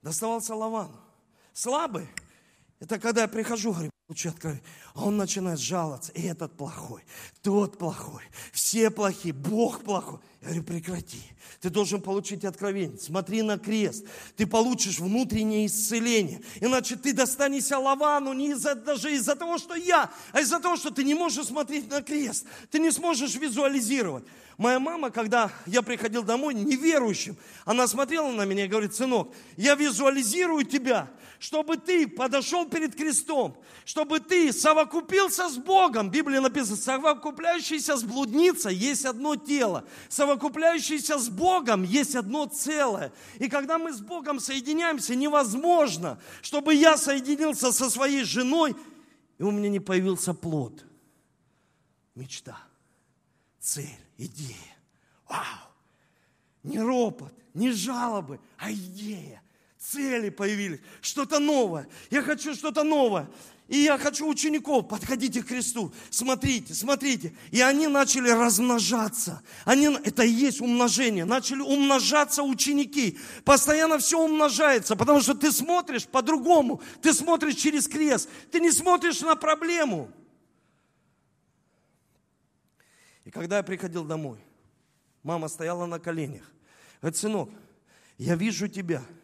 [0.00, 0.92] Доставался Лаван.
[1.52, 2.08] Слабый.
[2.80, 4.62] Это когда я прихожу, говорю, Лучше откровение.
[4.94, 6.12] А он начинает жаловаться.
[6.12, 7.02] И этот плохой,
[7.42, 10.20] тот плохой, все плохие, Бог плохой.
[10.42, 11.22] Я говорю, прекрати.
[11.60, 12.98] Ты должен получить откровение.
[12.98, 14.06] Смотри на крест.
[14.36, 16.40] Ты получишь внутреннее исцеление.
[16.60, 20.90] Иначе ты достанешься лавану не из-за, даже из-за того, что я, а из-за того, что
[20.90, 22.46] ты не можешь смотреть на крест.
[22.70, 24.24] Ты не сможешь визуализировать.
[24.56, 29.74] Моя мама, когда я приходил домой неверующим, она смотрела на меня и говорит, сынок, я
[29.74, 36.08] визуализирую тебя, чтобы ты подошел перед крестом, чтобы ты совокупился с Богом.
[36.08, 43.12] В Библии написано, совокупляющийся с блудницей есть одно тело, совокупляющийся с Богом есть одно целое.
[43.38, 48.74] И когда мы с Богом соединяемся, невозможно, чтобы я соединился со своей женой,
[49.38, 50.84] и у меня не появился плод.
[52.14, 52.58] Мечта,
[53.60, 54.56] цель, идея.
[55.28, 55.42] Вау!
[56.62, 59.42] Не ропот, не жалобы, а идея
[59.92, 61.88] цели появились, что-то новое.
[62.10, 63.28] Я хочу что-то новое.
[63.68, 67.34] И я хочу учеников, подходите к кресту, смотрите, смотрите.
[67.50, 69.42] И они начали размножаться.
[69.64, 71.24] Они, это и есть умножение.
[71.24, 73.18] Начали умножаться ученики.
[73.44, 76.80] Постоянно все умножается, потому что ты смотришь по-другому.
[77.02, 78.28] Ты смотришь через крест.
[78.52, 80.12] Ты не смотришь на проблему.
[83.24, 84.38] И когда я приходил домой,
[85.24, 86.44] мама стояла на коленях.
[87.02, 87.50] Говорит, сынок,
[88.16, 89.02] я вижу тебя–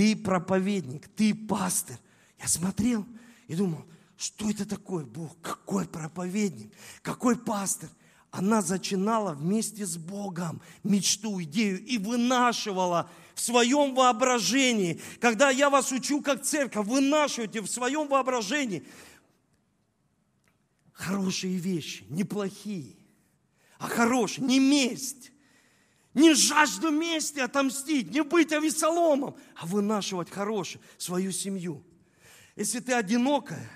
[0.00, 1.98] ты проповедник, ты пастор.
[2.38, 3.04] Я смотрел
[3.48, 3.84] и думал,
[4.16, 7.90] что это такое, Бог, какой проповедник, какой пастор.
[8.30, 15.02] Она зачинала вместе с Богом мечту, идею и вынашивала в своем воображении.
[15.20, 18.86] Когда я вас учу как церковь, вынашивайте в своем воображении
[20.94, 22.96] хорошие вещи, неплохие,
[23.78, 25.30] а хорошие, не месть,
[26.14, 31.84] не жажду мести отомстить, не быть авесоломом, а вынашивать хорошее, свою семью.
[32.56, 33.70] Если ты одинокая,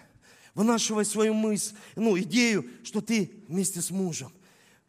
[0.54, 4.32] вынашивай свою мысль, ну, идею, что ты вместе с мужем.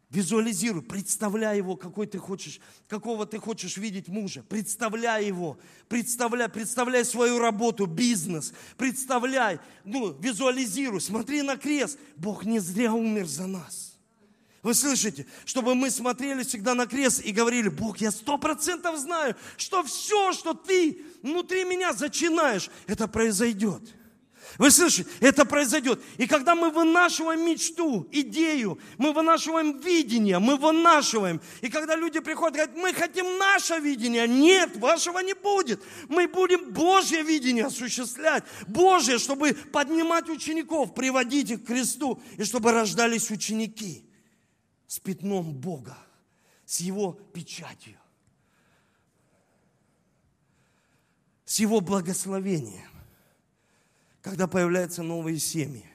[0.09, 4.43] Визуализируй, представляй его, какой ты хочешь, какого ты хочешь видеть мужа.
[4.47, 5.57] Представляй его,
[5.89, 11.99] представляй, представляй свою работу, бизнес, представляй, ну, визуализируй, смотри на крест.
[12.15, 13.94] Бог не зря умер за нас.
[14.65, 15.27] Вы слышите?
[15.45, 20.33] Чтобы мы смотрели всегда на крест и говорили, Бог, я сто процентов знаю, что все,
[20.33, 23.83] что ты внутри меня зачинаешь, это произойдет.
[24.57, 25.07] Вы слышите?
[25.19, 26.01] Это произойдет.
[26.17, 31.41] И когда мы вынашиваем мечту, идею, мы вынашиваем видение, мы вынашиваем.
[31.61, 34.27] И когда люди приходят и говорят, мы хотим наше видение.
[34.27, 35.79] Нет, вашего не будет.
[36.09, 38.43] Мы будем Божье видение осуществлять.
[38.65, 44.04] Божье, чтобы поднимать учеников, приводить их к кресту, и чтобы рождались ученики
[44.87, 45.97] с пятном Бога,
[46.65, 47.97] с Его печатью,
[51.45, 52.89] с Его благословением.
[54.21, 55.85] Когда появляются новые семьи,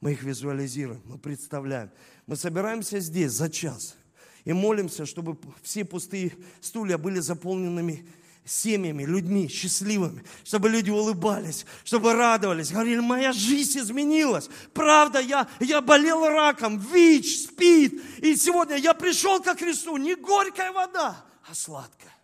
[0.00, 1.90] мы их визуализируем, мы представляем.
[2.26, 3.96] Мы собираемся здесь за час
[4.44, 8.06] и молимся, чтобы все пустые стулья были заполненными
[8.48, 14.48] семьями, людьми счастливыми, чтобы люди улыбались, чтобы радовались, говорили, моя жизнь изменилась.
[14.72, 18.18] Правда, я, я болел раком, ВИЧ, СПИД.
[18.18, 22.14] И сегодня я пришел ко Христу, не горькая вода, а сладкая.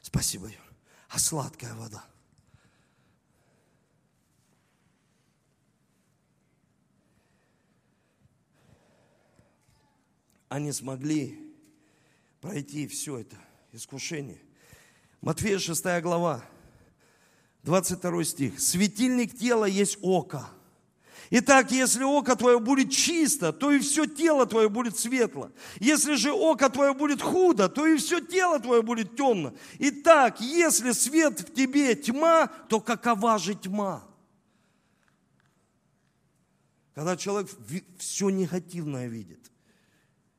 [0.00, 0.56] Спасибо, Юр.
[1.08, 2.04] А сладкая вода.
[10.48, 11.45] Они смогли
[12.46, 13.36] пройти все это
[13.72, 14.40] искушение.
[15.20, 16.44] Матфея 6 глава,
[17.64, 18.60] 22 стих.
[18.60, 20.48] Светильник тела есть око.
[21.30, 25.50] Итак, если око твое будет чисто, то и все тело твое будет светло.
[25.80, 29.52] Если же око твое будет худо, то и все тело твое будет темно.
[29.80, 34.06] Итак, если свет в тебе тьма, то какова же тьма?
[36.94, 37.50] Когда человек
[37.98, 39.50] все негативное видит.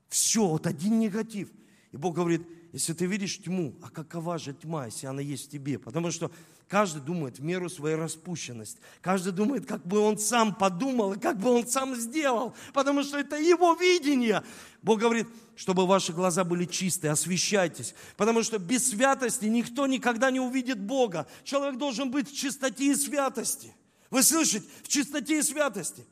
[0.08, 1.50] Все, вот один негатив.
[1.92, 2.42] И Бог говорит,
[2.74, 5.80] если ты видишь тьму, а какова же тьма, если она есть в тебе?
[5.80, 6.32] Потому что
[6.68, 8.80] Каждый думает в меру своей распущенности.
[9.02, 12.54] Каждый думает, как бы он сам подумал и как бы он сам сделал.
[12.74, 14.44] Потому что это его видение.
[14.82, 17.96] Бог говорит, чтобы ваши глаза были чистые, освещайтесь.
[18.18, 21.26] Потому что без святости никто никогда не увидит Бога.
[21.46, 23.74] Человек должен быть в чистоте и святости.
[24.10, 24.66] Вы слышите?
[24.84, 26.06] В чистоте и святости.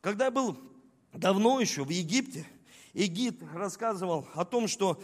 [0.00, 0.58] Когда я был
[1.12, 2.44] давно еще в Египте,
[2.96, 5.00] Египет рассказывал о том, что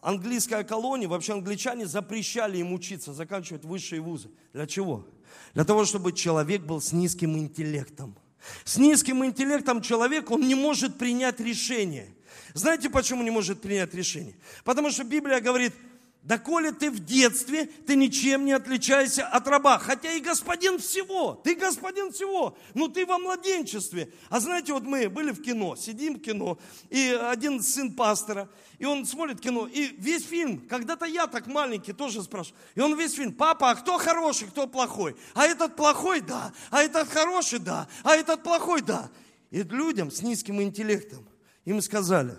[0.00, 4.30] английская колония, вообще англичане запрещали им учиться, заканчивать высшие вузы.
[4.52, 5.04] Для чего?
[5.52, 8.16] Для того, чтобы человек был с низким интеллектом.
[8.64, 12.14] С низким интеллектом человек, он не может принять решение.
[12.54, 14.36] Знаете, почему не может принять решение?
[14.64, 15.74] Потому что Библия говорит–
[16.28, 19.78] Доколе ты в детстве, ты ничем не отличаешься от раба.
[19.78, 24.12] Хотя и господин всего, ты господин всего, но ты во младенчестве.
[24.28, 26.58] А знаете, вот мы были в кино, сидим в кино,
[26.90, 31.94] и один сын пастора, и он смотрит кино, и весь фильм, когда-то я так маленький
[31.94, 35.16] тоже спрашиваю, и он весь фильм, папа, а кто хороший, кто плохой?
[35.32, 39.10] А этот плохой, да, а этот хороший, да, а этот плохой, да.
[39.50, 41.26] И людям с низким интеллектом
[41.64, 42.36] им сказали,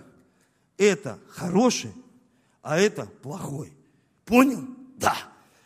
[0.78, 1.92] это хороший,
[2.62, 3.79] а это плохой.
[4.30, 4.64] Понял?
[4.98, 5.18] Да.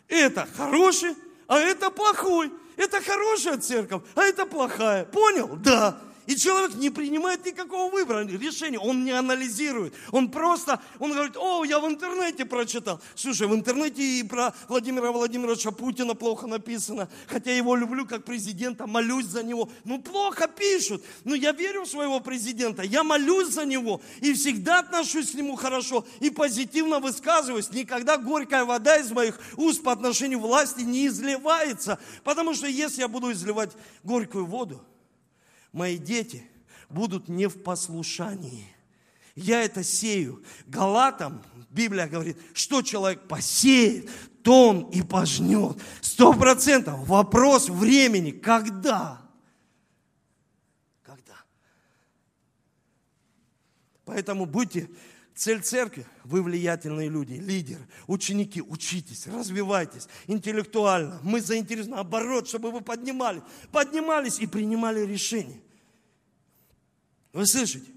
[0.08, 1.16] Это хороший,
[1.48, 2.50] а это плохой.
[2.78, 5.04] Это хорошая церковь, а это плохая.
[5.04, 5.58] Понял?
[5.58, 6.00] Да.
[6.26, 9.94] И человек не принимает никакого выбора, решения, он не анализирует.
[10.12, 13.02] Он просто, он говорит, о, я в интернете прочитал.
[13.16, 17.10] Слушай, в интернете и про Владимира Владимировича Путина плохо написано.
[17.28, 19.70] Хотя его люблю как президента, молюсь за него.
[19.84, 21.04] Ну, плохо пишут.
[21.26, 24.02] Но я верю в своего президента, я молюсь за него.
[24.22, 26.06] И всегда отношусь к нему хорошо.
[26.22, 27.70] И позитивно высказываюсь.
[27.72, 32.00] Никогда горькая вода из моих уст по отношению власти не изливается.
[32.24, 33.72] Потому что если я буду изливать
[34.04, 34.82] горькую воду,
[35.74, 36.48] мои дети
[36.90, 38.68] будут не в послушании.
[39.36, 40.44] Я это сею.
[40.68, 44.10] Галатам Библия говорит, что человек посеет,
[44.44, 45.78] то он и пожнет.
[46.02, 47.08] Сто процентов.
[47.08, 48.32] Вопрос времени.
[48.32, 49.22] Когда?
[51.02, 51.44] Когда?
[54.06, 54.90] Поэтому будьте
[55.36, 61.20] Цель церкви– вы влиятельные люди, лидеры, ученики, учитесь, развивайтесь интеллектуально.
[61.24, 63.42] Мы заинтересованы, наоборот, чтобы вы поднимались,
[63.72, 65.60] поднимались и принимали решения.
[67.32, 67.92] Вы слышите?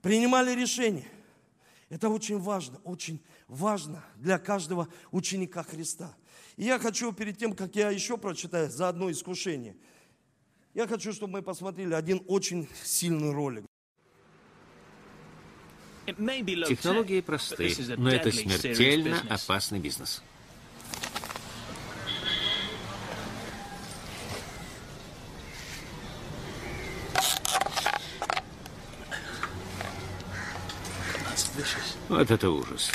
[0.00, 1.06] Принимали решения.
[1.90, 6.16] Это очень важно, очень важно для каждого ученика Христа.
[6.56, 9.76] И я хочу перед тем, как я еще прочитаю за одно искушение,
[10.72, 13.69] я хочу, чтобы мы посмотрели один очень сильный ролик.
[16.66, 20.22] Технологии просты, но это смертельно опасный бизнес.
[32.08, 32.90] Вот это ужас.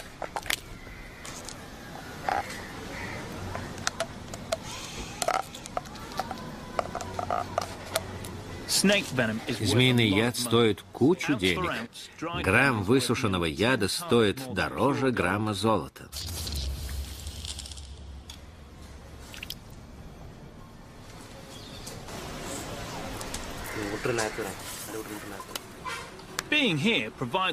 [9.59, 11.71] Змеиный яд стоит кучу денег.
[12.43, 16.09] Грамм высушенного яда стоит дороже грамма золота.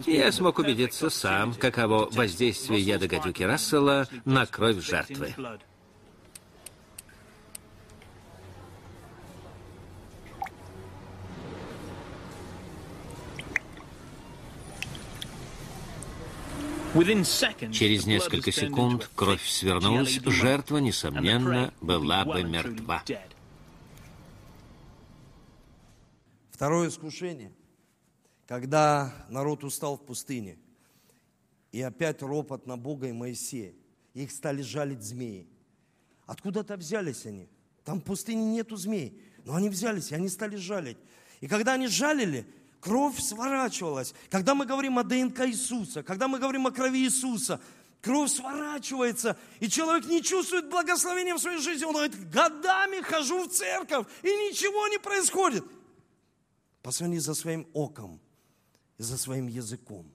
[0.07, 5.35] Я смог убедиться сам, каково воздействие яда гадюки Рассела на кровь жертвы.
[16.95, 23.03] Через несколько секунд кровь свернулась, жертва, несомненно, была бы мертва.
[26.51, 27.51] Второе искушение,
[28.47, 30.59] когда народ устал в пустыне,
[31.73, 33.73] и опять ропот на Бога и Моисея,
[34.13, 35.49] их стали жалить змеи.
[36.27, 37.49] Откуда-то взялись они.
[37.85, 40.99] Там в пустыне нету змей, но они взялись, и они стали жалить.
[41.41, 42.47] И когда они жалили,
[42.83, 44.13] кровь сворачивалась.
[44.29, 47.61] Когда мы говорим о ДНК Иисуса, когда мы говорим о крови Иисуса,
[48.03, 51.85] кровь сворачивается, и человек не чувствует благословения в своей жизни.
[51.85, 55.65] Он говорит, годами хожу в церковь, и ничего не происходит.
[56.83, 58.21] Посмотри за своим оком
[58.99, 60.13] и за своим языком.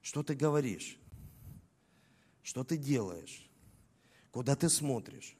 [0.00, 0.96] Что ты говоришь?
[2.42, 3.50] Что ты делаешь?
[4.30, 5.36] Куда ты смотришь?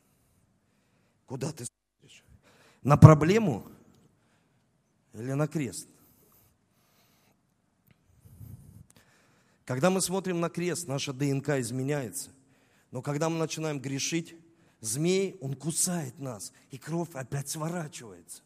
[1.26, 1.83] Куда ты смотришь?
[2.84, 3.66] На проблему
[5.14, 5.88] или на крест?
[9.64, 12.30] Когда мы смотрим на крест, наша ДНК изменяется.
[12.90, 14.36] Но когда мы начинаем грешить,
[14.80, 18.42] змей, он кусает нас, и кровь опять сворачивается.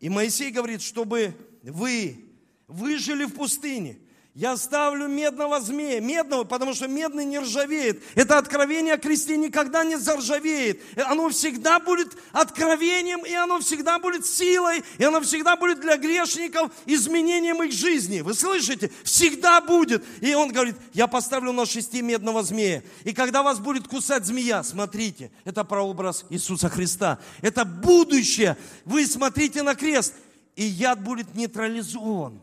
[0.00, 2.28] И Моисей говорит, чтобы вы
[2.66, 3.98] выжили в пустыне,
[4.38, 8.00] я ставлю медного змея, медного, потому что медный не ржавеет.
[8.14, 10.80] Это откровение о кресте никогда не заржавеет.
[11.06, 16.70] Оно всегда будет откровением, и оно всегда будет силой, и оно всегда будет для грешников
[16.86, 18.20] изменением их жизни.
[18.20, 18.92] Вы слышите?
[19.02, 20.04] Всегда будет.
[20.20, 22.84] И он говорит, я поставлю на шести медного змея.
[23.02, 27.18] И когда вас будет кусать змея, смотрите, это прообраз Иисуса Христа.
[27.42, 28.56] Это будущее.
[28.84, 30.14] Вы смотрите на крест,
[30.54, 32.40] и яд будет нейтрализован.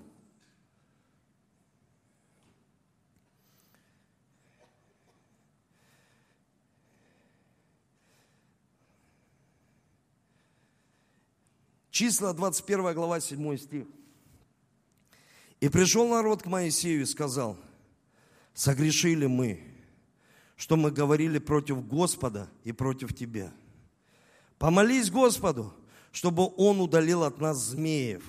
[11.95, 13.85] Числа 21 глава 7 стих.
[15.61, 17.57] И пришел народ к Моисею и сказал,
[18.53, 19.63] согрешили мы,
[20.57, 23.53] что мы говорили против Господа и против Тебя.
[24.57, 25.73] Помолись Господу,
[26.11, 28.25] чтобы Он удалил от нас змеев.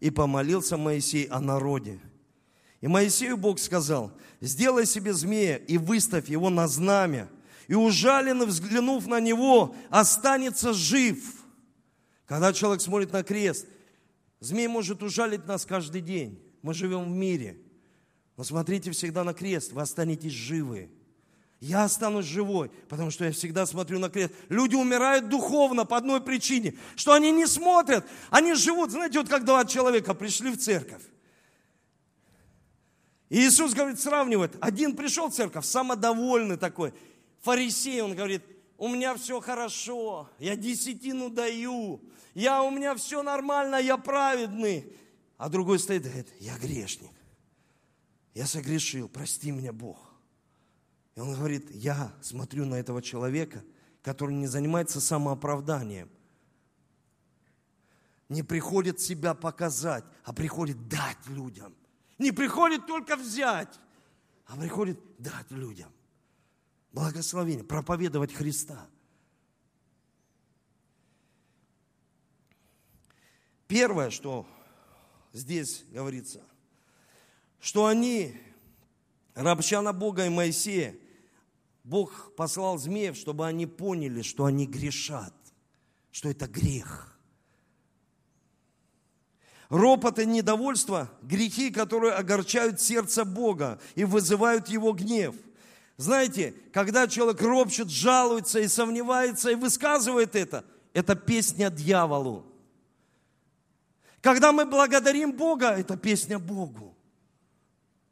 [0.00, 2.00] И помолился Моисей о народе.
[2.80, 7.28] И Моисею Бог сказал, сделай себе змея и выставь его на знамя,
[7.68, 11.35] и ужаленный, взглянув на него, останется жив.
[12.26, 13.66] Когда человек смотрит на крест,
[14.40, 16.42] змей может ужалить нас каждый день.
[16.62, 17.60] Мы живем в мире.
[18.36, 20.90] Но смотрите всегда на крест, вы останетесь живы.
[21.60, 24.34] Я останусь живой, потому что я всегда смотрю на крест.
[24.50, 28.90] Люди умирают духовно по одной причине, что они не смотрят, они живут.
[28.90, 31.02] Знаете, вот как два человека пришли в церковь.
[33.30, 34.54] И Иисус говорит, сравнивает.
[34.60, 36.92] Один пришел в церковь, самодовольный такой,
[37.40, 38.42] фарисей, он говорит,
[38.78, 42.00] у меня все хорошо, я десятину даю,
[42.34, 44.92] я, у меня все нормально, я праведный.
[45.38, 47.12] А другой стоит и говорит, я грешник,
[48.34, 49.98] я согрешил, прости меня Бог.
[51.14, 53.64] И он говорит, я смотрю на этого человека,
[54.02, 56.10] который не занимается самооправданием,
[58.28, 61.74] не приходит себя показать, а приходит дать людям.
[62.18, 63.78] Не приходит только взять,
[64.46, 65.92] а приходит дать людям.
[66.96, 68.88] Благословение, проповедовать Христа.
[73.68, 74.46] Первое, что
[75.34, 76.42] здесь говорится,
[77.60, 78.34] что они,
[79.34, 80.96] рабча на Бога и Моисея,
[81.84, 85.34] Бог послал змеев, чтобы они поняли, что они грешат,
[86.10, 87.14] что это грех.
[89.68, 95.36] Ропот и недовольство– грехи, которые огорчают сердце Бога и вызывают его гнев.
[95.96, 102.44] Знаете, когда человек ропщет, жалуется и сомневается и высказывает это, это песня дьяволу.
[104.20, 106.96] Когда мы благодарим Бога, это песня Богу.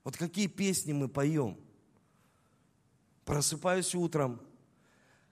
[0.02, 1.58] Вот какие песни мы поем.
[3.24, 4.40] Просыпаюсь утром,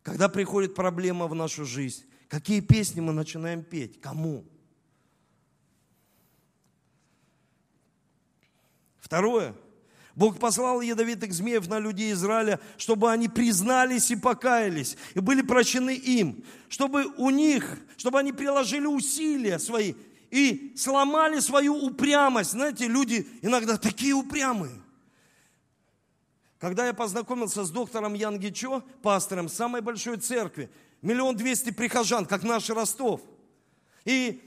[0.02, 4.00] когда приходит проблема в нашу жизнь, какие песни мы начинаем петь?
[4.00, 4.44] Кому?
[8.98, 9.54] Второе.
[10.14, 15.94] Бог послал ядовитых змеев на людей Израиля, чтобы они признались и покаялись, и были прощены
[15.94, 19.94] им, чтобы у них, чтобы они приложили усилия свои
[20.30, 22.52] и сломали свою упрямость.
[22.52, 24.82] Знаете, люди иногда такие упрямые.
[26.58, 32.44] Когда я познакомился с доктором Ян Гичо, пастором самой большой церкви, миллион двести прихожан, как
[32.44, 33.20] наш Ростов.
[34.04, 34.40] И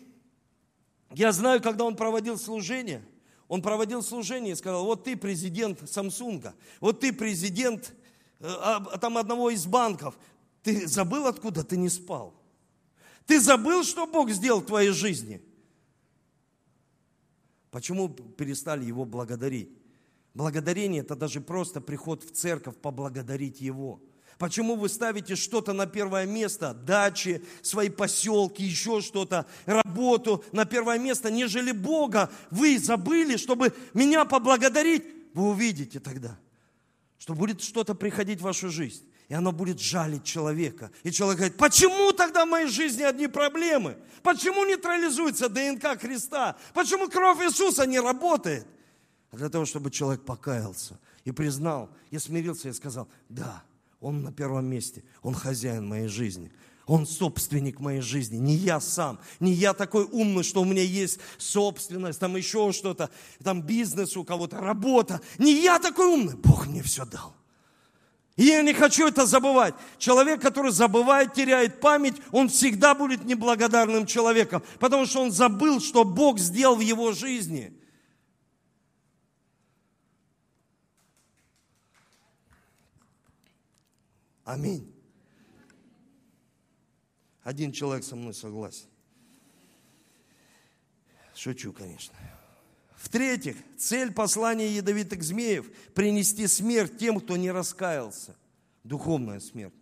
[1.11, 3.03] я знаю, когда он проводил служение,
[3.48, 7.93] он проводил служение и сказал, вот ты президент Самсунга, вот ты президент
[8.39, 8.54] э,
[9.00, 10.18] там одного из банков.
[10.64, 12.34] Ты забыл, откуда ты не спал?
[13.28, 15.41] Ты забыл, что Бог сделал в твоей жизни?
[17.70, 19.70] Почему перестали его благодарить?
[20.34, 24.02] Благодарение– это даже просто приход в церковь, поблагодарить Его.
[24.38, 31.00] Почему вы ставите что-то на первое место, дачи, свои поселки, еще что-то, работу на первое
[31.00, 32.30] место, нежели Бога?
[32.52, 35.06] Вы забыли, чтобы меня поблагодарить?
[35.34, 36.38] Вы увидите тогда,
[37.18, 40.92] что будет что-то приходить в вашу жизнь и оно будет жалить человека.
[41.04, 43.98] И человек говорит, почему тогда в моей жизни одни проблемы?
[44.22, 46.56] Почему нейтрализуется ДНК Христа?
[46.74, 48.68] Почему кровь Иисуса не работает?
[49.32, 53.64] А для того, чтобы человек покаялся и признал, и смирился и сказал, да,
[54.06, 56.51] он на первом месте, он хозяин моей жизни.
[56.86, 61.18] Он собственник моей жизни, не я сам, не я такой умный, что у меня есть
[61.39, 63.10] собственность, там еще что-то,
[63.43, 65.22] там бизнес у кого-то, работа.
[65.39, 67.36] Не я такой умный, Бог мне все дал.
[68.36, 69.74] И я не хочу это забывать.
[69.97, 76.03] Человек, который забывает, теряет память, он всегда будет неблагодарным человеком, потому что он забыл, что
[76.03, 77.75] Бог сделал в его жизни.
[84.46, 84.93] Аминь.
[87.43, 88.88] Один человек со мной согласен.
[91.34, 92.16] Шучу, конечно.
[92.96, 98.36] В-третьих, цель послания ядовитых змеев– принести смерть тем, кто не раскаялся.
[98.84, 99.74] Духовная смерть.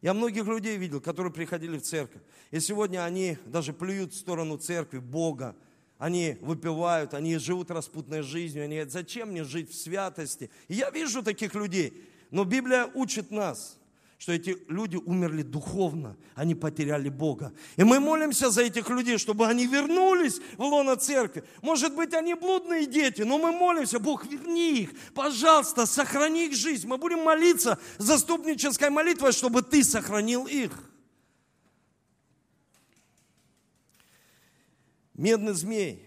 [0.00, 2.22] Я многих людей видел, которые приходили в церковь.
[2.50, 5.54] И сегодня они даже плюют в сторону церкви, Бога.
[5.98, 8.64] Они выпивают, они живут распутной жизнью.
[8.64, 10.50] Они говорят, зачем мне жить в святости?
[10.68, 12.04] И я вижу таких людей.
[12.30, 13.77] Но Библия учит нас,
[14.18, 17.52] что эти люди умерли духовно, они потеряли Бога.
[17.76, 21.44] И мы молимся за этих людей, чтобы они вернулись в лоно церкви.
[21.62, 26.88] Может быть, они блудные дети, но мы молимся, Бог, верни их, пожалуйста, сохрани их жизнь.
[26.88, 30.72] Мы будем молиться заступнической молитвой, чтобы Ты сохранил их.
[35.14, 36.04] Медный змей.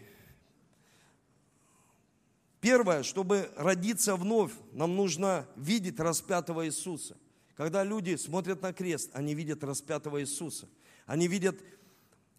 [2.59, 7.17] Первое, чтобы родиться вновь, нам нужно видеть распятого Иисуса.
[7.61, 10.67] Когда люди смотрят на крест, они видят распятого Иисуса.
[11.05, 11.55] Они видят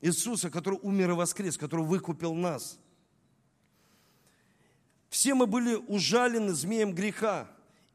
[0.01, 2.77] Иисуса, который умер и воскрес, который выкупил нас.
[5.11, 7.49] Все мы были ужалены змеем греха,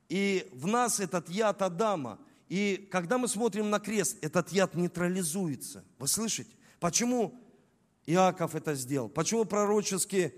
[0.07, 2.17] и в нас этот яд Адама.
[2.47, 5.83] И когда мы смотрим на крест, этот яд нейтрализуется.
[5.99, 6.55] Вы слышите?
[6.79, 7.37] Почему
[8.05, 9.09] Иаков это сделал?
[9.09, 10.33] Почему пророческие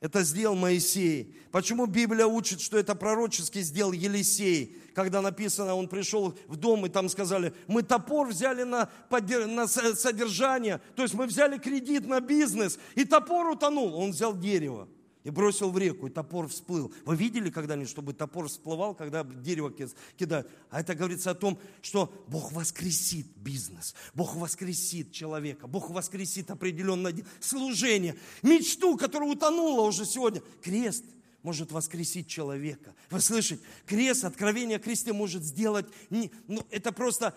[0.00, 1.34] это сделал Моисей.
[1.52, 4.76] Почему Библия учит, что это пророчески сделал Елисей?
[4.94, 10.80] Когда написано, он пришел в дом, и там сказали, мы топор взяли на, на содержание,
[10.96, 13.94] то есть мы взяли кредит на бизнес, и топор утонул.
[13.94, 14.88] Он взял дерево
[15.24, 16.92] и бросил в реку, и топор всплыл.
[17.04, 19.72] Вы видели когда-нибудь, чтобы топор всплывал, когда дерево
[20.16, 20.50] кидают?
[20.70, 27.14] А это говорится о том, что Бог воскресит бизнес, Бог воскресит человека, Бог воскресит определенное
[27.40, 30.42] служение, мечту, которая утонула уже сегодня.
[30.62, 31.04] Крест
[31.42, 32.94] может воскресить человека.
[33.10, 33.62] Вы слышите?
[33.86, 37.34] Крест, откровение о кресте может сделать, ну, это просто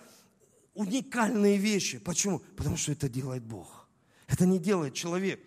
[0.73, 1.99] уникальные вещи.
[1.99, 2.39] Почему?
[2.55, 3.88] Потому что это делает Бог.
[4.27, 5.39] Это не делает человек.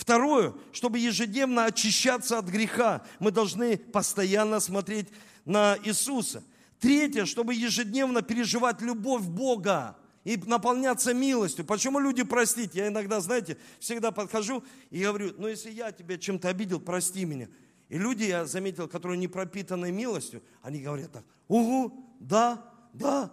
[0.00, 5.08] Второе, чтобы ежедневно очищаться от греха, мы должны постоянно смотреть
[5.44, 6.42] на Иисуса.
[6.78, 11.66] Третье, чтобы ежедневно переживать любовь Бога и наполняться милостью.
[11.66, 12.74] Почему люди простить?
[12.74, 17.48] Я иногда, знаете, всегда подхожу и говорю, ну если я тебя чем-то обидел, прости меня.
[17.90, 23.30] И люди, я заметил, которые не пропитаны милостью, они говорят так, угу, да, да,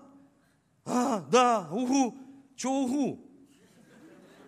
[0.84, 2.18] а, да, угу,
[2.58, 3.27] что угу?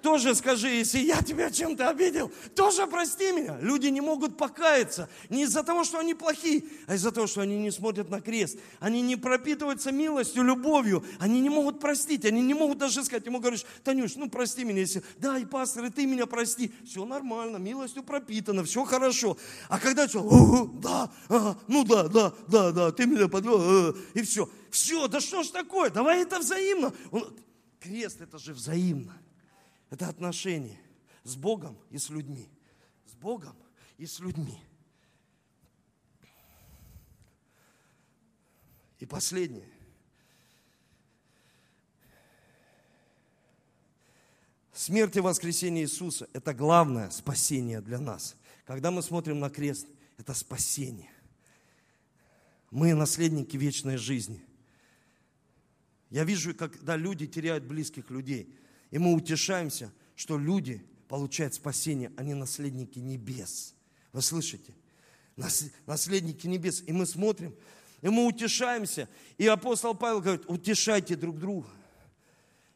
[0.02, 3.58] Тоже скажи, если я тебя чем-то обидел, тоже прости меня.
[3.62, 7.58] Люди не могут покаяться не из-за того, что они плохие, а из-за того, что они
[7.58, 8.58] не смотрят на крест.
[8.80, 11.04] Они не пропитываются милостью, любовью.
[11.20, 13.26] Они не могут простить, они не могут даже сказать.
[13.26, 15.04] Ему говоришь, Танюш, ну прости меня, если...
[15.18, 16.72] Да, и пастор, и ты меня прости.
[16.86, 19.38] Все нормально, милостью пропитано, все хорошо.
[19.68, 24.50] А когда что, да, ага, ну да, да, да, да, ты меня подвел, и все.
[24.72, 26.94] Все, да что ж такое, давай это взаимно.
[27.80, 29.14] Крест это же взаимно.
[29.90, 30.80] Это отношения
[31.24, 32.48] с Богом и с людьми.
[33.06, 33.56] С Богом
[33.98, 34.62] и с людьми.
[39.00, 39.70] И последнее.
[44.74, 48.36] Смерть и воскресение Иисуса– это главное спасение для нас.
[48.66, 49.88] Когда мы смотрим на крест,
[50.18, 51.12] это спасение.
[52.72, 54.46] Мы наследники вечной жизни.
[56.10, 58.56] Я вижу, когда люди теряют близких людей–
[58.92, 63.74] и мы утешаемся, что люди получают спасение, они наследники небес.
[64.12, 64.74] Вы слышите?
[65.86, 66.84] Наследники небес.
[66.86, 67.56] И мы смотрим,
[68.02, 69.08] и мы утешаемся.
[69.38, 71.70] И апостол Павел говорит, утешайте друг друга.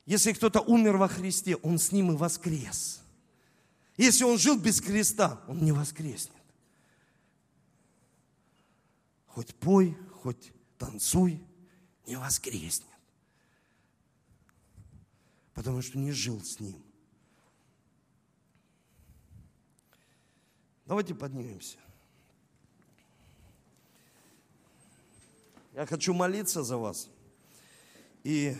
[0.05, 3.01] Если кто-то умер во Христе, он с ним и воскрес.
[3.97, 6.33] Если он жил без креста, он не воскреснет.
[9.27, 11.41] Хоть пой, хоть танцуй,
[12.05, 12.92] не воскреснет
[15.53, 16.81] потому что не жил с ним.
[20.85, 21.77] Давайте поднимемся.
[25.73, 27.09] Я хочу молиться за вас.
[28.23, 28.55] И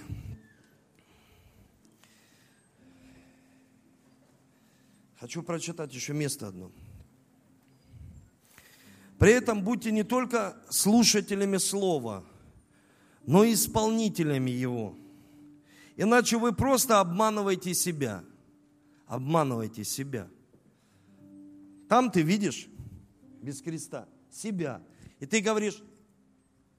[5.20, 6.72] хочу прочитать еще место одно.
[9.20, 12.26] При этом будьте не только слушателями слова,
[13.26, 14.98] но и исполнителями его–
[15.96, 18.24] Иначе вы просто обманываете себя.
[19.06, 20.28] Обманываете себя.
[21.88, 22.68] Там ты видишь
[23.41, 24.82] без креста себя.
[25.20, 25.82] И ты говоришь,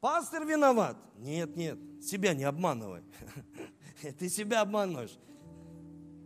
[0.05, 0.99] Пастор виноват.
[1.17, 3.01] Нет, нет, себя не обманывай.
[4.19, 5.17] Ты себя обманываешь.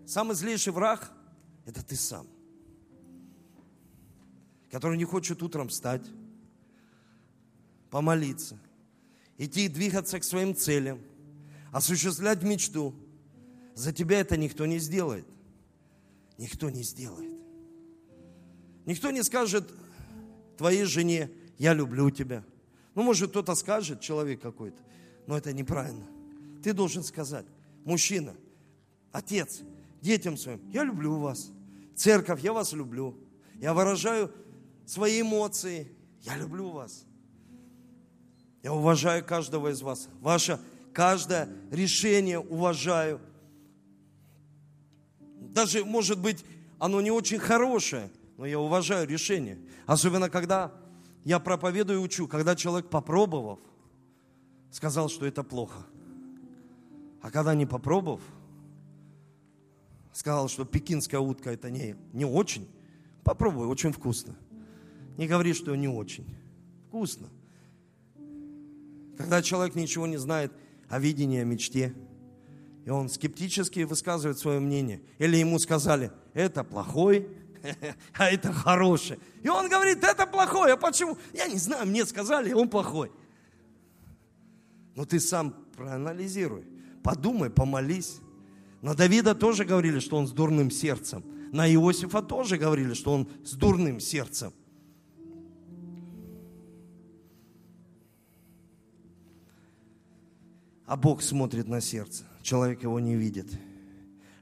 [0.04, 1.12] Самый злейший враг–
[1.64, 2.26] это ты сам,
[4.72, 6.04] который не хочет утром встать,
[7.88, 8.58] помолиться,
[9.36, 11.00] идти двигаться к своим целям,
[11.72, 12.94] осуществлять мечту.
[13.74, 15.26] За тебя это никто не сделает.
[16.36, 17.32] Никто не сделает.
[18.86, 19.70] Никто не скажет
[20.56, 22.44] твоей жене, я люблю тебя.
[22.94, 24.82] Ну, может, кто-то скажет, человек какой-то,
[25.26, 26.06] но это неправильно.
[26.62, 27.46] Ты должен сказать,
[27.84, 28.34] мужчина,
[29.12, 29.60] отец,
[30.00, 31.50] детям своим, я люблю вас.
[31.94, 33.16] Церковь, я вас люблю.
[33.60, 34.32] Я выражаю
[34.86, 35.92] свои эмоции.
[36.22, 37.04] Я люблю вас.
[38.62, 40.08] Я уважаю каждого из вас.
[40.20, 40.60] Ваше
[40.98, 43.20] каждое решение уважаю.
[45.20, 46.44] Даже, может быть,
[46.80, 49.60] оно не очень хорошее, но я уважаю решение.
[49.86, 50.72] Особенно, когда
[51.24, 53.60] я проповедую и учу, когда человек, попробовав,
[54.72, 55.86] сказал, что это плохо.
[57.22, 58.22] А когда не попробовав,
[60.12, 62.68] сказал, что пекинская утка это не, не очень,
[63.22, 64.34] попробуй, очень вкусно.
[65.16, 66.26] Не говори, что не очень.
[66.88, 67.28] Вкусно.
[69.16, 70.52] Когда человек ничего не знает
[70.88, 71.94] о видении, о мечте,
[72.84, 77.28] и он скептически высказывает свое мнение, или ему сказали, это плохой,
[78.14, 79.18] а это хороший.
[79.42, 81.18] И он говорит, это плохой, а почему?
[81.34, 83.12] Я не знаю, мне сказали, он плохой.
[84.96, 86.64] Но ты сам проанализируй,
[87.02, 88.20] подумай, помолись.
[88.80, 91.24] На Давида тоже говорили, что он с дурным сердцем.
[91.52, 94.52] На Иосифа тоже говорили, что он с дурным сердцем.
[100.88, 103.46] А Бог смотрит на сердце, человек его не видит.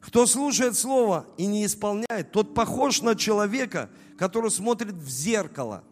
[0.01, 5.83] Кто слушает Слово и не исполняет, тот похож на человека, который смотрит в зеркало.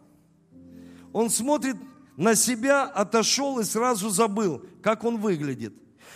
[1.11, 1.75] Он смотрит
[2.15, 5.73] на себя, отошел и сразу забыл, как он выглядит.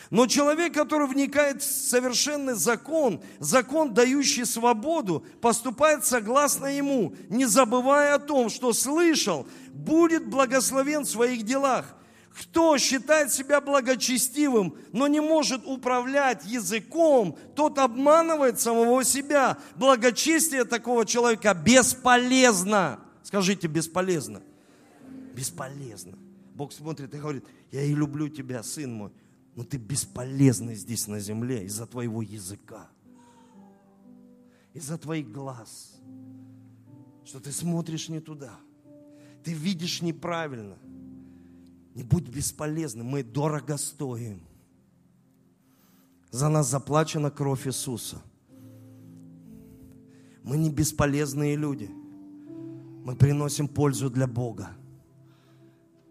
[0.10, 8.16] Но человек, который вникает в совершенный закон, закон, дающий свободу, поступает согласно ему, не забывая
[8.16, 11.94] о том, что слышал, будет благословен в своих делах.
[12.30, 19.58] Кто считает себя благочестивым, но не может управлять языком, тот обманывает самого себя.
[19.76, 23.00] Благочестие такого человека бесполезно.
[23.24, 24.42] Скажите, бесполезно.
[25.34, 26.18] Бесполезно.
[26.54, 29.12] Бог смотрит и говорит, я и люблю тебя, сын мой,
[29.56, 32.90] но ты бесполезный здесь на земле из-за твоего языка,
[34.74, 36.00] из-за твоих глаз,
[37.26, 38.60] что ты смотришь не туда,
[39.44, 40.78] ты видишь неправильно–
[41.96, 44.42] не будь бесполезным, мы дорого стоим.
[46.32, 48.22] За нас заплачена кровь Иисуса.
[50.44, 51.90] Мы не бесполезные люди.
[53.04, 54.70] Мы приносим пользу для Бога.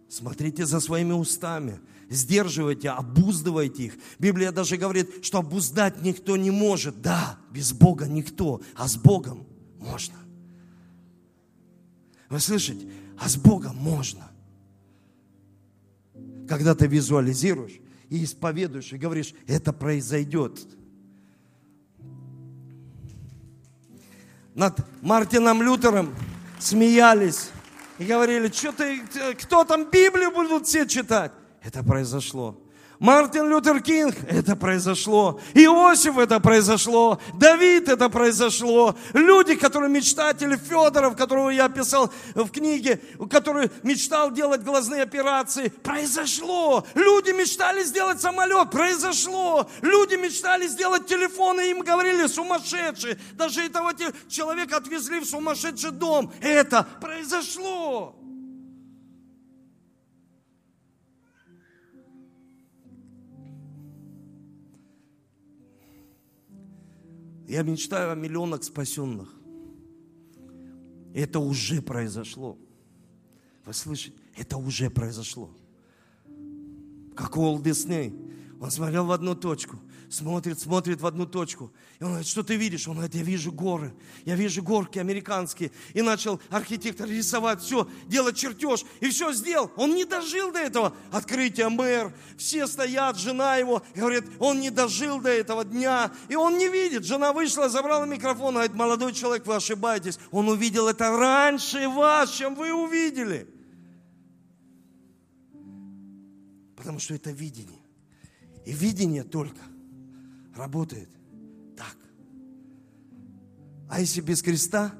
[0.08, 3.98] Смотрите за своими устами, сдерживайте, обуздывайте их.
[4.18, 7.00] Библия даже говорит, что обуздать никто не может.
[7.02, 9.46] Да, без Бога никто, а с Богом
[9.78, 10.16] можно.
[12.30, 12.90] Вы слышите?
[13.18, 14.27] А с Богом можно
[16.48, 17.78] когда ты визуализируешь
[18.08, 20.58] и исповедуешь, и говоришь, это произойдет.
[24.54, 26.14] Над Мартином Лютером
[26.58, 27.50] смеялись
[27.98, 29.02] и говорили, что ты,
[29.34, 31.32] кто там Библию будут все читать?
[31.62, 32.60] Это произошло.
[32.98, 35.40] Мартин Лютер Кинг, это произошло.
[35.54, 37.20] Иосиф, это произошло.
[37.34, 38.96] Давид, это произошло.
[39.12, 46.84] Люди, которые мечтатели, Федоров, которого я писал в книге, который мечтал делать глазные операции, произошло.
[46.94, 49.70] Люди мечтали сделать самолет, произошло.
[49.80, 53.16] Люди мечтали сделать телефоны, им говорили сумасшедшие.
[53.34, 53.92] Даже этого
[54.28, 56.32] человека отвезли в сумасшедший дом.
[56.40, 58.17] Это произошло.
[67.48, 69.34] Я мечтаю о миллионах спасенных.
[71.14, 72.58] Это уже произошло.
[73.64, 74.14] Вы слышите?
[74.36, 75.50] Это уже произошло.
[77.16, 78.12] Как Уолт Дисней.
[78.60, 79.78] Он смотрел в одну точку
[80.10, 81.72] смотрит, смотрит в одну точку.
[81.98, 82.88] И он говорит, что ты видишь?
[82.88, 83.94] Он говорит, я вижу горы,
[84.24, 85.70] я вижу горки американские.
[85.94, 88.84] И начал архитектор рисовать все, делать чертеж.
[89.00, 89.70] И все сделал.
[89.76, 92.14] Он не дожил до этого открытия мэр.
[92.36, 96.12] Все стоят, жена его, говорит, он не дожил до этого дня.
[96.28, 97.04] И он не видит.
[97.04, 100.18] Жена вышла, забрала микрофон, говорит, молодой человек, вы ошибаетесь.
[100.30, 103.48] Он увидел это раньше вас, чем вы увидели.
[106.76, 107.77] Потому что это видение.
[108.68, 109.62] И видение только–
[110.58, 111.08] работает
[111.74, 111.96] так.
[113.88, 114.92] А если без креста,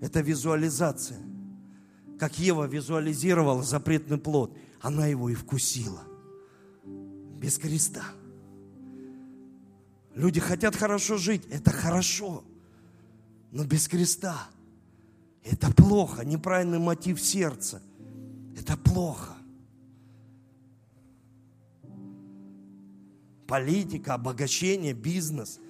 [0.00, 1.20] это визуализация.
[2.18, 6.00] как Ева визуализировала запретный плод, она его и вкусила.
[7.38, 8.04] Без креста.
[10.14, 12.44] Люди хотят хорошо жить, это хорошо.
[13.50, 14.48] Но без креста
[15.44, 16.24] это плохо.
[16.24, 17.82] Неправильный мотив сердца.
[18.56, 19.34] Это плохо.
[23.52, 25.60] Политика, обогащение, бизнес.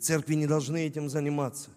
[0.00, 1.68] Церкви не должны этим заниматься.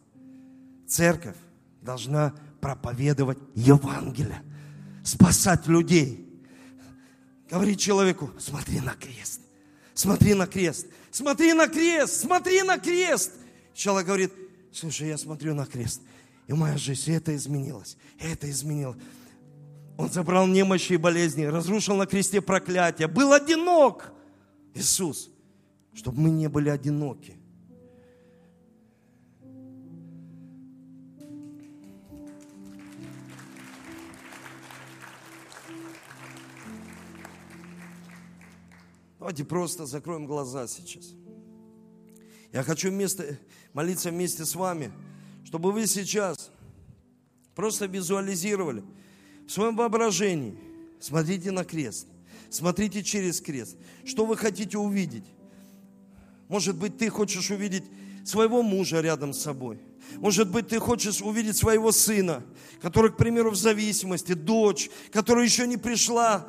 [0.87, 1.35] Церковь
[1.81, 4.41] должна проповедовать Евангелие,
[5.03, 6.25] спасать людей.
[7.49, 9.41] Говорит человеку, смотри на крест,
[9.93, 13.33] смотри на крест, смотри на крест, смотри на крест.
[13.73, 14.31] Человек говорит,
[14.71, 16.01] слушай, я смотрю на крест,
[16.47, 18.95] и моя жизнь, это изменилось, это изменилось.
[19.97, 24.11] Он забрал немощи и болезни, разрушил на кресте проклятие, был одинок.
[24.73, 25.29] Иисус,
[25.93, 27.37] чтобы мы не были одиноки.
[39.19, 41.13] Давайте просто закроем глаза сейчас.
[42.51, 43.39] Я хочу вместе,
[43.73, 44.91] молиться вместе с вами,
[45.45, 46.51] чтобы вы сейчас
[47.55, 48.83] просто визуализировали
[49.47, 50.57] в своем воображении.
[50.99, 52.07] Смотрите на крест.
[52.49, 53.77] Смотрите через крест.
[54.05, 55.25] Что вы хотите увидеть?
[56.47, 57.83] Может быть, ты хочешь увидеть
[58.25, 59.79] своего мужа рядом с собой.
[60.17, 62.43] Может быть, ты хочешь увидеть своего сына,
[62.81, 66.47] который, к примеру, в зависимости, дочь, которая еще не пришла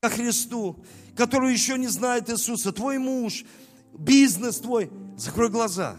[0.00, 0.84] ко Христу,
[1.16, 3.44] которая еще не знает Иисуса, твой муж,
[3.92, 4.90] бизнес твой.
[5.16, 5.96] Закрой глаза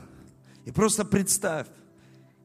[0.65, 1.67] и просто представь.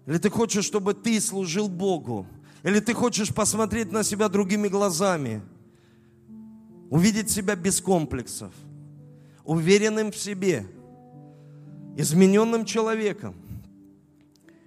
[0.06, 2.26] Или ты хочешь, чтобы ты служил Богу,
[2.62, 5.42] или ты хочешь посмотреть на себя другими глазами,
[6.90, 8.52] увидеть себя без комплексов,
[9.44, 10.66] уверенным в себе,
[11.96, 13.34] измененным человеком,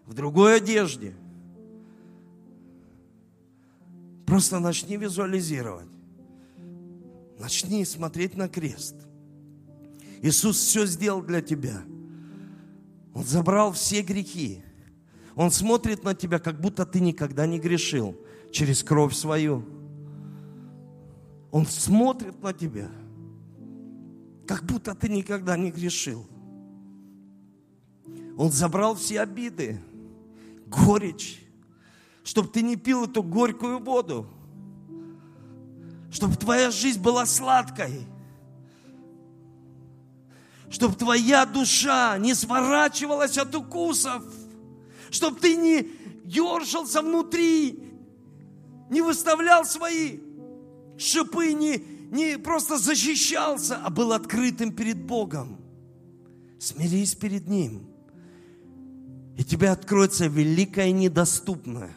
[0.06, 1.14] в другой одежде.
[4.26, 5.88] Просто начни визуализировать.
[7.38, 8.96] Начни смотреть на крест.
[10.22, 11.84] Иисус все сделал для тебя.
[13.14, 14.63] Он забрал все грехи.
[15.36, 18.16] Он смотрит на тебя, как будто ты никогда не грешил
[18.52, 19.66] через кровь свою.
[21.52, 22.90] Он смотрит на тебя,
[24.48, 26.28] как будто ты никогда не грешил.
[28.38, 29.80] Он забрал все обиды,
[30.68, 31.44] горечь,
[32.24, 34.28] чтобы ты не пил эту горькую воду,
[36.12, 38.08] чтобы твоя жизнь была сладкой,
[40.70, 44.24] чтобы твоя душа не сворачивалась от укусов,
[45.14, 45.88] чтобы ты не
[46.26, 47.80] ержился внутри,
[48.90, 50.20] не выставлял свои
[50.98, 55.60] шипы, не, не просто защищался, а был открытым перед Богом.
[56.60, 57.86] Смирись перед Ним.
[59.38, 61.94] И тебе откроется великое недоступное.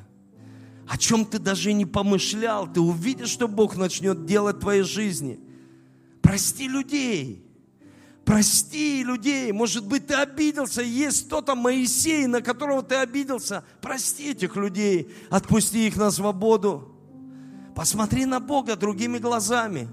[0.87, 5.41] О чем ты даже не помышлял, ты увидишь, что Бог начнет делать в твоей жизни.
[6.21, 7.46] Прости людей.
[8.27, 9.53] Прости людей.
[9.53, 10.83] Может быть, ты обиделся.
[10.83, 13.63] Есть кто-то Моисей, на которого ты обиделся.
[13.81, 15.15] Прости этих людей.
[15.31, 16.93] Отпусти их на свободу.
[17.77, 19.89] Посмотри на Бога другими глазами.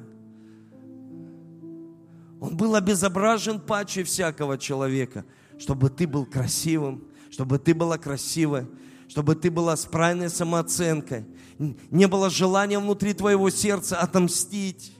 [2.42, 5.26] Он был обезображен паче всякого человека,
[5.60, 8.68] чтобы ты был красивым, чтобы ты была красивой,
[9.08, 11.28] чтобы ты была с правильной самооценкой.
[11.60, 14.98] Не было желания внутри твоего сердца отомстить,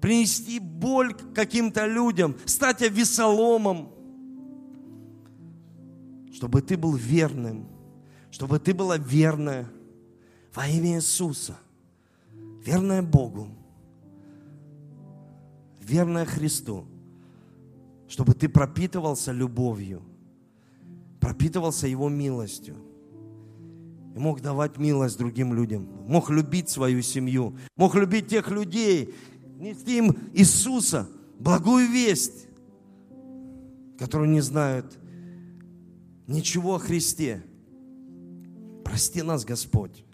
[0.00, 3.92] принести боль каким-то людям, стать весоломом,
[6.32, 7.68] чтобы ты был верным,
[8.30, 9.68] чтобы ты была верная
[10.54, 11.58] во имя Иисуса,
[12.64, 13.48] верная Богу,
[15.80, 16.86] верная Христу,
[18.08, 20.02] чтобы ты пропитывался любовью,
[21.20, 22.76] пропитывался Его милостью–
[24.14, 29.14] и мог давать милость другим людям, мог любить свою семью, мог любить тех людей,
[29.60, 31.08] нести им Иисуса,
[31.38, 32.48] благую весть,
[33.98, 34.98] которые не знают
[36.26, 37.42] ничего о Христе.
[38.84, 40.04] Прости нас, Господь.